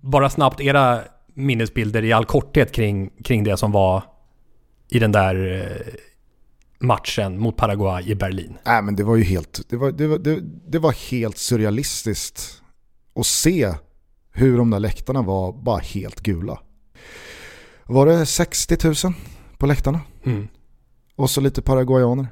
bara 0.00 0.30
snabbt 0.30 0.60
era 0.60 1.00
minnesbilder 1.34 2.04
i 2.04 2.12
all 2.12 2.24
korthet 2.24 2.72
kring, 2.72 3.10
kring 3.24 3.44
det 3.44 3.56
som 3.56 3.72
var 3.72 4.02
i 4.88 4.98
den 4.98 5.12
där 5.12 5.62
eh, 5.62 5.94
matchen 6.78 7.38
mot 7.38 7.56
Paraguay 7.56 8.10
i 8.10 8.14
Berlin. 8.14 8.58
Nej 8.64 8.82
men 8.82 8.96
det 8.96 9.04
var 9.04 9.16
ju 9.16 9.22
helt, 9.22 9.60
det 9.68 9.76
var, 9.76 9.92
det 9.92 10.06
var, 10.06 10.18
det, 10.18 10.40
det 10.66 10.78
var 10.78 10.92
helt 11.10 11.38
surrealistiskt 11.38 12.62
att 13.14 13.26
se 13.26 13.74
hur 14.32 14.58
de 14.58 14.70
där 14.70 14.80
läktarna 14.80 15.22
var 15.22 15.52
bara 15.52 15.78
helt 15.78 16.20
gula. 16.20 16.58
Var 17.84 18.06
det 18.06 18.26
60 18.26 19.06
000 19.06 19.14
på 19.58 19.66
läktarna? 19.66 20.00
Mm. 20.24 20.48
Och 21.16 21.30
så 21.30 21.40
lite 21.40 21.62
paraguayaner. 21.62 22.26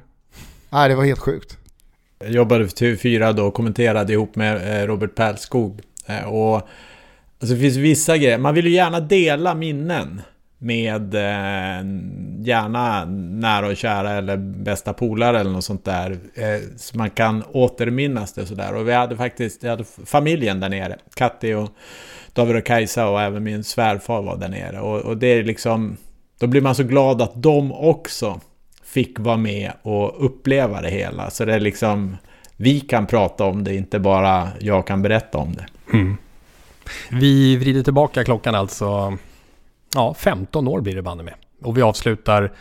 Nej 0.69 0.89
det 0.89 0.95
var 0.95 1.05
helt 1.05 1.19
sjukt. 1.19 1.56
Jag 2.19 2.31
jobbade 2.31 2.67
för 2.67 2.75
TV4 2.75 3.33
då 3.33 3.45
och 3.45 3.53
kommenterade 3.53 4.13
ihop 4.13 4.35
med 4.35 4.81
eh, 4.81 4.87
Robert 4.87 5.15
Pärlskog. 5.15 5.81
Eh, 6.05 6.23
och 6.23 6.55
alltså 6.55 7.55
det 7.55 7.61
finns 7.61 7.77
vissa 7.77 8.17
grejer, 8.17 8.37
man 8.37 8.53
vill 8.53 8.67
ju 8.67 8.73
gärna 8.73 8.99
dela 8.99 9.55
minnen 9.55 10.21
med 10.57 11.15
eh, 11.15 11.85
gärna 12.39 13.05
nära 13.05 13.67
och 13.67 13.77
kära 13.77 14.11
eller 14.11 14.37
bästa 14.37 14.93
polare 14.93 15.39
eller 15.39 15.51
något 15.51 15.63
sånt 15.63 15.85
där. 15.85 16.11
Eh, 16.35 16.59
så 16.77 16.97
man 16.97 17.09
kan 17.09 17.43
återminnas 17.51 18.33
det 18.33 18.45
sådär. 18.45 18.75
Och 18.75 18.87
vi 18.87 18.93
hade 18.93 19.17
faktiskt, 19.17 19.63
jag 19.63 19.69
hade 19.69 19.83
familjen 20.05 20.59
där 20.59 20.69
nere. 20.69 20.97
Katti 21.13 21.53
och 21.53 21.69
David 22.33 22.55
och 22.55 22.65
Kajsa 22.65 23.09
och 23.09 23.21
även 23.21 23.43
min 23.43 23.63
svärfar 23.63 24.21
var 24.21 24.37
där 24.37 24.49
nere. 24.49 24.79
Och, 24.79 24.99
och 24.99 25.17
det 25.17 25.27
är 25.27 25.43
liksom, 25.43 25.97
då 26.39 26.47
blir 26.47 26.61
man 26.61 26.75
så 26.75 26.83
glad 26.83 27.21
att 27.21 27.43
de 27.43 27.71
också 27.71 28.39
fick 28.87 29.19
vara 29.19 29.37
med 29.37 29.71
och 29.81 30.25
uppleva 30.25 30.81
det 30.81 30.89
hela. 30.89 31.29
Så 31.29 31.45
det 31.45 31.53
är 31.53 31.59
liksom, 31.59 32.17
vi 32.55 32.79
kan 32.79 33.07
prata 33.07 33.43
om 33.43 33.63
det, 33.63 33.75
inte 33.75 33.99
bara 33.99 34.47
jag 34.59 34.87
kan 34.87 35.01
berätta 35.01 35.37
om 35.37 35.55
det. 35.55 35.65
Vi 37.11 37.57
vrider 37.57 37.83
tillbaka 37.83 38.23
klockan 38.23 38.55
alltså, 38.55 39.17
ja 39.95 40.13
15 40.13 40.67
år 40.67 40.81
blir 40.81 40.95
det 40.95 41.01
banne 41.01 41.23
med. 41.23 41.33
Och 41.63 41.77
vi 41.77 41.81
avslutar 41.81 42.51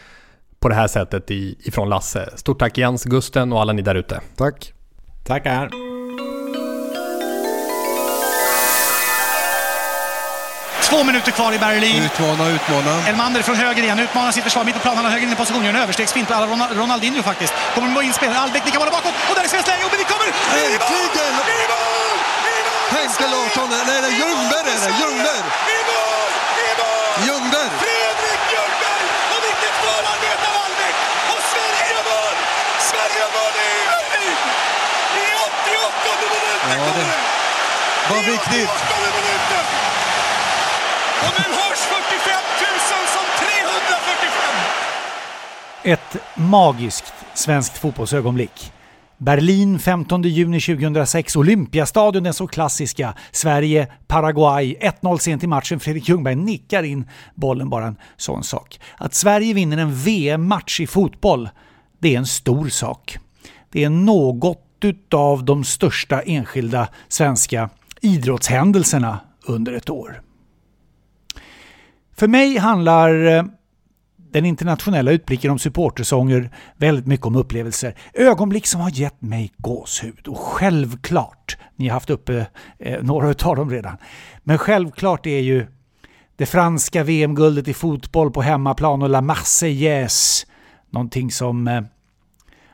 på 0.58 0.68
det 0.68 0.74
här 0.74 0.88
sättet 0.88 1.30
i, 1.30 1.56
ifrån 1.60 1.88
Lasse. 1.88 2.30
Stort 2.36 2.58
tack 2.58 2.78
Jens, 2.78 3.04
Gusten 3.04 3.52
och 3.52 3.60
alla 3.60 3.72
ni 3.72 3.82
där 3.82 3.94
ute. 3.94 4.20
Tack. 4.36 4.72
Tackar. 5.24 5.85
Två 10.90 11.04
minuter 11.04 11.32
kvar 11.32 11.52
i 11.52 11.58
Berlin. 11.58 12.02
Utmana, 12.02 12.44
utmana. 12.56 12.92
Elmander 13.08 13.42
från 13.42 13.56
höger 13.56 13.82
igen, 13.82 13.98
utmanar 13.98 14.32
sitt 14.32 14.44
försvar 14.44 14.64
mitt 14.64 14.74
på 14.74 14.80
planen, 14.80 14.96
han 14.96 15.04
har 15.04 15.12
höger 15.12 15.26
in 15.26 15.32
i 15.32 15.36
position, 15.36 15.64
gör 15.64 15.74
en 15.74 15.82
överstegsfint 15.84 16.28
på 16.28 16.34
alla 16.34 16.46
Ronald- 16.46 16.72
Ronaldinho 16.80 17.22
faktiskt. 17.22 17.52
Kommer 17.74 17.88
med 17.88 18.02
in 18.04 18.12
spelare, 18.12 18.38
Albeck 18.38 18.64
nickar 18.64 18.78
bollen 18.78 18.94
bakåt 18.98 19.14
och 19.28 19.34
där 19.36 19.44
är 19.44 19.48
svenskt 19.54 19.68
läge 19.68 19.84
och 19.86 19.92
vi 20.02 20.04
kommer! 20.12 20.26
Äntligen! 20.26 21.32
Henke 22.96 23.26
Larsson, 23.34 23.68
nej 23.88 23.98
det 24.02 24.08
är 24.12 24.16
Ljungberg 24.20 24.66
är 24.74 24.80
det, 24.84 24.92
Ljungberg! 25.00 25.40
Ljungberg! 27.26 27.70
Fredrik 27.84 28.42
Ljungberg! 28.54 29.04
Och 29.34 29.40
vilket 29.46 29.74
förarbete 29.84 30.44
av 30.50 30.56
Albeck! 30.64 30.96
Och 31.32 31.40
Sverige 31.52 31.84
gör 31.94 32.04
mål! 32.12 32.36
Sverige 32.90 33.16
gör 33.22 33.30
mål 33.38 33.54
i 33.66 33.70
Berlin! 34.12 34.38
I 35.22 35.26
88 35.70 36.10
minuten 36.22 37.08
Ja, 38.08 38.14
det 38.14 38.14
var 38.14 38.22
viktigt. 38.32 39.85
Och 41.24 41.32
nu 41.38 41.44
hörs 41.60 41.78
45 41.78 42.34
000 42.60 43.06
som 43.14 43.26
345! 43.38 43.56
Ett 45.84 46.16
magiskt 46.34 47.14
svenskt 47.34 47.78
fotbollsögonblick. 47.78 48.72
Berlin 49.18 49.78
15 49.78 50.22
juni 50.22 50.60
2006, 50.60 51.36
Olympiastadion 51.36 52.22
den 52.22 52.34
så 52.34 52.46
klassiska. 52.46 53.14
Sverige, 53.30 53.88
Paraguay, 54.06 54.76
1-0 54.80 55.18
sent 55.18 55.44
i 55.44 55.46
matchen. 55.46 55.80
Fredrik 55.80 56.08
Ljungberg 56.08 56.34
nickar 56.34 56.82
in 56.82 57.08
bollen, 57.34 57.70
bara 57.70 57.86
en 57.86 57.96
sån 58.16 58.44
sak. 58.44 58.80
Att 58.96 59.14
Sverige 59.14 59.54
vinner 59.54 59.76
en 59.76 59.94
VM-match 59.94 60.80
i 60.80 60.86
fotboll, 60.86 61.48
det 61.98 62.14
är 62.14 62.18
en 62.18 62.26
stor 62.26 62.68
sak. 62.68 63.18
Det 63.72 63.84
är 63.84 63.90
något 63.90 64.62
utav 64.80 65.44
de 65.44 65.64
största 65.64 66.20
enskilda 66.20 66.88
svenska 67.08 67.70
idrottshändelserna 68.00 69.20
under 69.46 69.72
ett 69.72 69.90
år. 69.90 70.20
För 72.16 72.28
mig 72.28 72.58
handlar 72.58 73.26
eh, 73.26 73.44
den 74.32 74.44
internationella 74.44 75.10
utblicken 75.10 75.50
om 75.50 75.58
supportersånger 75.58 76.50
väldigt 76.76 77.06
mycket 77.06 77.26
om 77.26 77.36
upplevelser. 77.36 77.94
Ögonblick 78.14 78.66
som 78.66 78.80
har 78.80 78.90
gett 78.90 79.22
mig 79.22 79.52
gåshud. 79.56 80.28
Och 80.28 80.38
självklart, 80.38 81.56
ni 81.76 81.88
har 81.88 81.94
haft 81.94 82.10
uppe 82.10 82.46
eh, 82.78 83.02
några 83.02 83.30
utav 83.30 83.56
dem 83.56 83.70
redan, 83.70 83.96
men 84.42 84.58
självklart 84.58 85.26
är 85.26 85.40
ju 85.40 85.66
det 86.36 86.46
franska 86.46 87.04
VM-guldet 87.04 87.68
i 87.68 87.74
fotboll 87.74 88.30
på 88.30 88.42
hemmaplan 88.42 89.02
och 89.02 89.08
La 89.08 89.20
Marseillaise 89.20 90.46
någonting 90.90 91.30
som 91.30 91.68
eh, 91.68 91.82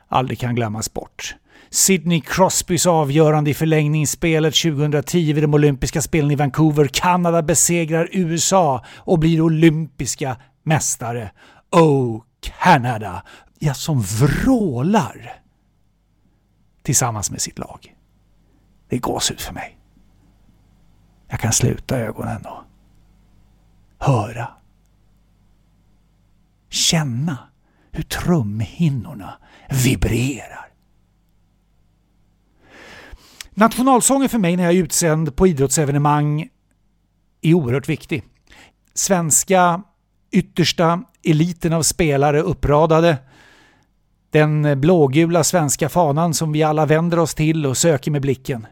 aldrig 0.08 0.38
kan 0.38 0.54
glömmas 0.54 0.92
bort. 0.92 1.36
Sidney 1.72 2.20
Crosbys 2.20 2.86
avgörande 2.86 3.50
i 3.50 3.54
förlängningsspelet 3.54 4.54
2010 4.54 5.32
vid 5.32 5.44
de 5.44 5.54
olympiska 5.54 6.02
spelen 6.02 6.30
i 6.30 6.34
Vancouver. 6.34 6.88
Kanada 6.92 7.42
besegrar 7.42 8.08
USA 8.12 8.84
och 8.96 9.18
blir 9.18 9.40
olympiska 9.40 10.36
mästare. 10.62 11.30
Oh, 11.70 12.22
Canada! 12.40 13.22
Ja, 13.58 13.74
som 13.74 14.00
vrålar 14.02 15.42
tillsammans 16.82 17.30
med 17.30 17.40
sitt 17.40 17.58
lag. 17.58 17.96
Det 18.88 18.96
är 18.96 19.00
gåshud 19.00 19.40
för 19.40 19.54
mig. 19.54 19.78
Jag 21.28 21.40
kan 21.40 21.52
sluta 21.52 21.98
ögonen 21.98 22.46
och 22.46 22.64
höra. 23.98 24.48
Känna 26.68 27.38
hur 27.92 28.02
trumhinnorna 28.02 29.34
vibrerar. 29.84 30.71
Nationalsången 33.54 34.28
för 34.28 34.38
mig 34.38 34.56
när 34.56 34.64
jag 34.64 34.72
är 34.72 34.78
utsänd 34.78 35.36
på 35.36 35.46
idrottsevenemang 35.46 36.48
är 37.40 37.54
oerhört 37.54 37.88
viktig. 37.88 38.22
Svenska 38.94 39.82
yttersta 40.30 41.02
eliten 41.24 41.72
av 41.72 41.82
spelare 41.82 42.40
uppradade. 42.40 43.18
Den 44.30 44.80
blågula 44.80 45.44
svenska 45.44 45.88
fanan 45.88 46.34
som 46.34 46.52
vi 46.52 46.62
alla 46.62 46.86
vänder 46.86 47.18
oss 47.18 47.34
till 47.34 47.66
och 47.66 47.76
söker 47.76 48.10
med 48.10 48.22
blicken. 48.22 48.66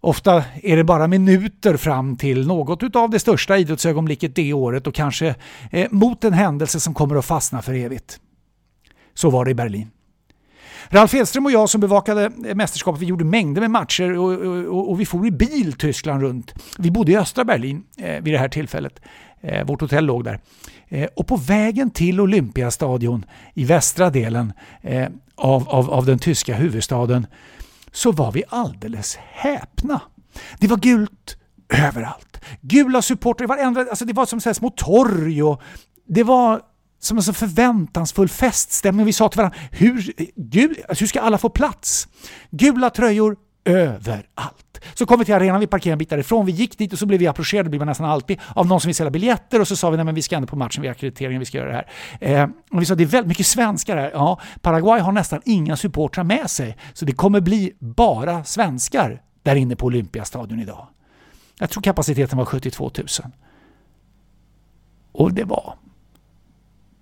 Ofta 0.00 0.44
är 0.62 0.76
det 0.76 0.84
bara 0.84 1.06
minuter 1.06 1.76
fram 1.76 2.16
till 2.16 2.46
något 2.46 2.96
av 2.96 3.10
det 3.10 3.18
största 3.18 3.58
idrottsögonblicket 3.58 4.34
det 4.34 4.52
året 4.52 4.86
och 4.86 4.94
kanske 4.94 5.34
eh, 5.70 5.90
mot 5.90 6.24
en 6.24 6.32
händelse 6.32 6.80
som 6.80 6.94
kommer 6.94 7.16
att 7.16 7.24
fastna 7.24 7.62
för 7.62 7.74
evigt. 7.74 8.20
Så 9.14 9.30
var 9.30 9.44
det 9.44 9.50
i 9.50 9.54
Berlin. 9.54 9.90
Ralf 10.90 11.14
Edström 11.14 11.46
och 11.46 11.52
jag 11.52 11.70
som 11.70 11.80
bevakade 11.80 12.30
mästerskapet, 12.54 13.02
vi 13.02 13.06
gjorde 13.06 13.24
mängder 13.24 13.60
med 13.60 13.70
matcher 13.70 14.18
och, 14.18 14.32
och, 14.66 14.90
och 14.90 15.00
vi 15.00 15.06
for 15.06 15.26
i 15.26 15.30
bil 15.30 15.72
Tyskland 15.72 16.22
runt. 16.22 16.54
Vi 16.78 16.90
bodde 16.90 17.12
i 17.12 17.16
östra 17.16 17.44
Berlin 17.44 17.82
eh, 17.98 18.22
vid 18.22 18.34
det 18.34 18.38
här 18.38 18.48
tillfället. 18.48 19.00
Eh, 19.40 19.66
vårt 19.66 19.80
hotell 19.80 20.04
låg 20.04 20.24
där. 20.24 20.40
Eh, 20.88 21.08
och 21.16 21.26
på 21.26 21.36
vägen 21.36 21.90
till 21.90 22.20
Olympiastadion 22.20 23.24
i 23.54 23.64
västra 23.64 24.10
delen 24.10 24.52
eh, 24.82 25.08
av, 25.34 25.68
av, 25.68 25.90
av 25.90 26.06
den 26.06 26.18
tyska 26.18 26.54
huvudstaden 26.54 27.26
så 27.92 28.12
var 28.12 28.32
vi 28.32 28.42
alldeles 28.48 29.16
häpna. 29.16 30.00
Det 30.58 30.66
var 30.66 30.76
gult 30.76 31.36
överallt. 31.68 32.40
Gula 32.60 33.02
supportrar 33.02 33.44
i 33.44 33.48
varenda... 33.48 33.80
Alltså 33.80 34.04
det 34.04 34.12
var 34.12 34.26
som 34.26 34.40
så 34.40 34.54
små 34.54 34.70
torg 34.70 35.42
och 35.42 35.62
det 36.08 36.22
var 36.22 36.60
som 37.06 37.16
en 37.16 37.22
så 37.22 37.32
förväntansfull 37.32 38.28
feststämning. 38.28 39.06
Vi 39.06 39.12
sa 39.12 39.28
till 39.28 39.38
varandra, 39.38 39.58
hur, 39.70 40.12
gud, 40.36 40.76
alltså 40.88 41.02
hur 41.02 41.08
ska 41.08 41.20
alla 41.20 41.38
få 41.38 41.48
plats? 41.48 42.08
Gula 42.50 42.90
tröjor 42.90 43.36
överallt. 43.66 44.80
Så 44.94 45.06
kom 45.06 45.18
vi 45.18 45.24
till 45.24 45.34
arenan, 45.34 45.60
vi 45.60 45.66
parkerade 45.66 45.92
en 45.92 45.98
bit 45.98 46.10
därifrån, 46.10 46.46
vi 46.46 46.52
gick 46.52 46.78
dit 46.78 46.92
och 46.92 46.98
så 46.98 47.06
blev 47.06 47.20
vi 47.20 47.26
approcherade, 47.26 47.66
det 47.66 47.70
blir 47.70 47.78
man 47.78 47.88
nästan 47.88 48.06
alltid, 48.06 48.40
av 48.54 48.66
någon 48.66 48.80
som 48.80 48.88
vill 48.88 48.94
sälja 48.94 49.10
biljetter 49.10 49.60
och 49.60 49.68
så 49.68 49.76
sa 49.76 49.90
vi 49.90 49.96
nej 49.96 50.04
men 50.04 50.14
vi 50.14 50.22
ska 50.22 50.36
ändå 50.36 50.48
på 50.48 50.56
matchen, 50.56 50.82
vi 50.82 50.88
har 50.88 50.92
akkrediteringen, 50.92 51.40
vi 51.40 51.46
ska 51.46 51.58
göra 51.58 51.68
det 51.68 51.74
här. 52.20 52.42
Eh, 52.42 52.48
och 52.70 52.82
vi 52.82 52.86
sa 52.86 52.94
det 52.94 53.02
är 53.02 53.06
väldigt 53.06 53.28
mycket 53.28 53.46
svenskar 53.46 53.96
här. 53.96 54.10
Ja, 54.14 54.40
Paraguay 54.60 55.00
har 55.00 55.12
nästan 55.12 55.40
inga 55.44 55.76
supportrar 55.76 56.24
med 56.24 56.50
sig, 56.50 56.76
så 56.92 57.04
det 57.04 57.12
kommer 57.12 57.40
bli 57.40 57.72
bara 57.78 58.44
svenskar 58.44 59.22
där 59.42 59.56
inne 59.56 59.76
på 59.76 59.86
Olympiastadion 59.86 60.60
idag. 60.60 60.86
Jag 61.58 61.70
tror 61.70 61.82
kapaciteten 61.82 62.38
var 62.38 62.44
72 62.44 62.90
000. 62.98 63.06
Och 65.12 65.32
det 65.32 65.44
var 65.44 65.74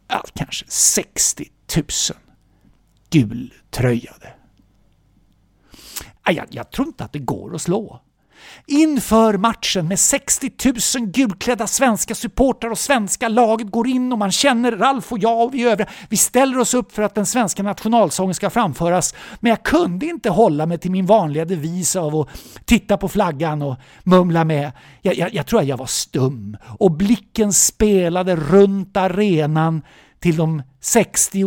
ja, 0.08 0.24
kanske 0.34 0.64
60 0.68 1.50
000 1.76 1.84
gultröjade. 3.10 4.34
Jag, 6.26 6.46
jag 6.50 6.70
tror 6.70 6.88
inte 6.88 7.04
att 7.04 7.12
det 7.12 7.18
går 7.18 7.54
att 7.54 7.62
slå. 7.62 8.00
Inför 8.66 9.38
matchen 9.38 9.88
med 9.88 9.98
60 9.98 10.52
000 10.98 11.06
gulklädda 11.06 11.66
svenska 11.66 12.14
supportrar 12.14 12.70
och 12.70 12.78
svenska 12.78 13.28
laget 13.28 13.70
går 13.70 13.88
in 13.88 14.12
och 14.12 14.18
man 14.18 14.32
känner 14.32 14.72
Ralf 14.72 15.12
och 15.12 15.18
jag 15.18 15.44
och 15.44 15.54
vi 15.54 15.64
övriga. 15.64 15.88
Vi 16.08 16.16
ställer 16.16 16.58
oss 16.58 16.74
upp 16.74 16.92
för 16.92 17.02
att 17.02 17.14
den 17.14 17.26
svenska 17.26 17.62
nationalsången 17.62 18.34
ska 18.34 18.50
framföras. 18.50 19.14
Men 19.40 19.50
jag 19.50 19.62
kunde 19.62 20.06
inte 20.06 20.30
hålla 20.30 20.66
mig 20.66 20.78
till 20.78 20.90
min 20.90 21.06
vanliga 21.06 21.44
devis 21.44 21.96
av 21.96 22.16
att 22.16 22.28
titta 22.64 22.96
på 22.96 23.08
flaggan 23.08 23.62
och 23.62 23.76
mumla 24.02 24.44
med. 24.44 24.72
Jag, 25.02 25.14
jag, 25.14 25.34
jag 25.34 25.46
tror 25.46 25.60
att 25.60 25.66
jag 25.66 25.76
var 25.76 25.86
stum 25.86 26.56
och 26.78 26.90
blicken 26.90 27.52
spelade 27.52 28.36
runt 28.36 28.96
arenan 28.96 29.82
till 30.20 30.36
de 30.36 30.62
60 30.80 31.44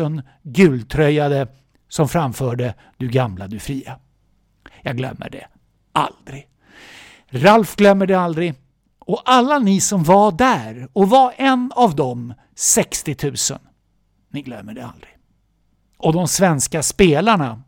000 0.00 0.22
gultröjade 0.42 1.48
som 1.88 2.08
framförde 2.08 2.74
Du 2.96 3.08
gamla, 3.08 3.46
du 3.46 3.58
fria. 3.58 3.98
Jag 4.82 4.96
glömmer 4.96 5.30
det 5.30 5.46
aldrig. 5.96 6.48
Ralf 7.28 7.76
glömmer 7.76 8.06
det 8.06 8.14
aldrig. 8.14 8.54
Och 8.98 9.22
alla 9.24 9.58
ni 9.58 9.80
som 9.80 10.02
var 10.02 10.32
där 10.32 10.88
och 10.92 11.10
var 11.10 11.34
en 11.36 11.72
av 11.74 11.96
de 11.96 12.34
60 12.54 13.16
000, 13.22 13.60
ni 14.28 14.42
glömmer 14.42 14.74
det 14.74 14.86
aldrig. 14.86 15.16
Och 15.98 16.12
de 16.12 16.28
svenska 16.28 16.82
spelarna, 16.82 17.62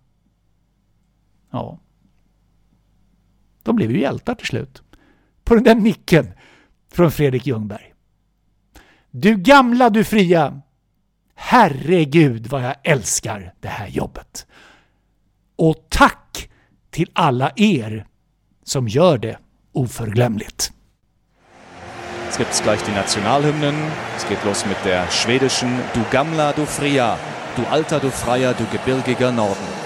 ja, 1.51 1.79
de 3.62 3.76
blev 3.76 3.91
ju 3.91 4.01
hjältar 4.01 4.35
till 4.35 4.47
slut. 4.47 4.83
På 5.45 5.55
den 5.55 5.64
där 5.64 5.74
nicken 5.74 6.33
från 6.93 7.11
Fredrik 7.11 7.47
Ljungberg. 7.47 7.95
Du 9.11 9.37
gamla, 9.37 9.91
du 9.91 10.05
fria. 10.05 10.62
Herregud 11.35 12.47
vad 12.47 12.62
jag 12.62 12.76
älskar 12.85 13.55
det 13.61 13.68
här 13.68 13.89
jobbet. 13.89 14.47
Och 15.57 15.87
tack 15.89 16.51
till 16.91 17.11
alla 17.12 17.53
er 17.57 18.07
som 18.68 18.88
gör 18.88 19.18
det 19.18 19.38
oförglömligt. 19.72 20.72
Es 22.30 22.36
gibt 22.38 22.62
gleich 22.62 22.80
die 22.82 22.94
Nationalhymnen. 22.94 23.74
Es 24.16 24.28
geht 24.28 24.44
los 24.44 24.66
mit 24.66 24.76
der 24.84 25.10
schwedischen 25.10 25.70
Du 25.94 26.00
gamla, 26.10 26.52
du 26.52 26.66
fria, 26.66 27.16
du 27.56 27.62
alter, 27.70 28.00
du 28.00 28.10
freier, 28.10 28.54
du 28.54 28.64
gebirgiger 28.72 29.32
Norden. 29.32 29.78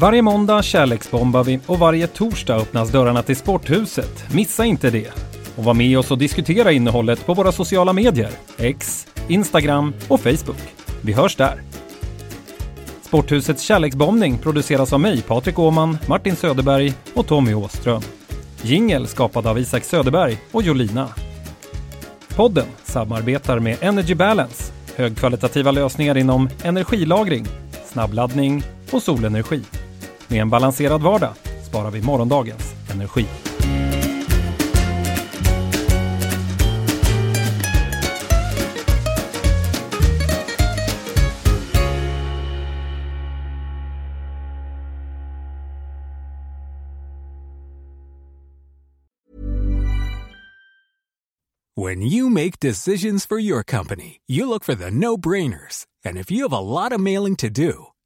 Varje 0.00 0.22
måndag 0.22 0.62
kärleksbombar 0.62 1.44
vi 1.44 1.60
och 1.66 1.78
varje 1.78 2.06
torsdag 2.06 2.56
öppnas 2.56 2.90
dörrarna 2.90 3.22
till 3.22 3.36
Sporthuset. 3.36 4.34
Missa 4.34 4.64
inte 4.64 4.90
det! 4.90 5.10
Och 5.56 5.64
var 5.64 5.74
med 5.74 5.98
oss 5.98 6.10
och 6.10 6.18
diskutera 6.18 6.72
innehållet 6.72 7.26
på 7.26 7.34
våra 7.34 7.52
sociala 7.52 7.92
medier. 7.92 8.30
X, 8.58 9.06
Instagram 9.28 9.94
och 10.08 10.20
Facebook. 10.20 10.56
Vi 11.02 11.12
hörs 11.12 11.36
där! 11.36 11.62
Sporthusets 13.02 13.62
kärleksbombning 13.62 14.38
produceras 14.38 14.92
av 14.92 15.00
mig, 15.00 15.22
Patrik 15.22 15.58
Åhman, 15.58 15.98
Martin 16.08 16.36
Söderberg 16.36 16.92
och 17.14 17.26
Tommy 17.26 17.54
Åström. 17.54 18.02
Jingel 18.62 19.06
skapad 19.06 19.46
av 19.46 19.58
Isak 19.58 19.84
Söderberg 19.84 20.38
och 20.52 20.62
Jolina. 20.62 21.08
Podden 22.36 22.66
samarbetar 22.84 23.58
med 23.58 23.76
Energy 23.80 24.14
Balance, 24.14 24.72
högkvalitativa 24.96 25.70
lösningar 25.70 26.18
inom 26.18 26.48
energilagring, 26.62 27.46
snabbladdning 27.86 28.62
och 28.90 29.02
solenergi. 29.02 29.62
Med 30.28 30.40
en 30.40 30.50
balanserad 30.50 31.02
vardag 31.02 31.34
sparar 31.68 31.90
vi 31.90 32.02
morgondagens 32.02 32.74
energi. 32.94 33.26
When 51.78 52.02
you 52.02 52.28
make 52.28 52.58
decisions 52.58 53.24
for 53.24 53.38
your 53.38 53.62
company, 53.62 54.20
you 54.26 54.48
look 54.48 54.64
for 54.64 54.74
the 54.74 54.90
no 54.90 55.16
brainers. 55.16 55.86
And 56.04 56.18
if 56.18 56.28
you 56.28 56.42
have 56.42 56.52
a 56.52 56.58
lot 56.58 56.90
of 56.90 57.00
mailing 57.00 57.36
to 57.36 57.48
do, 57.48 57.92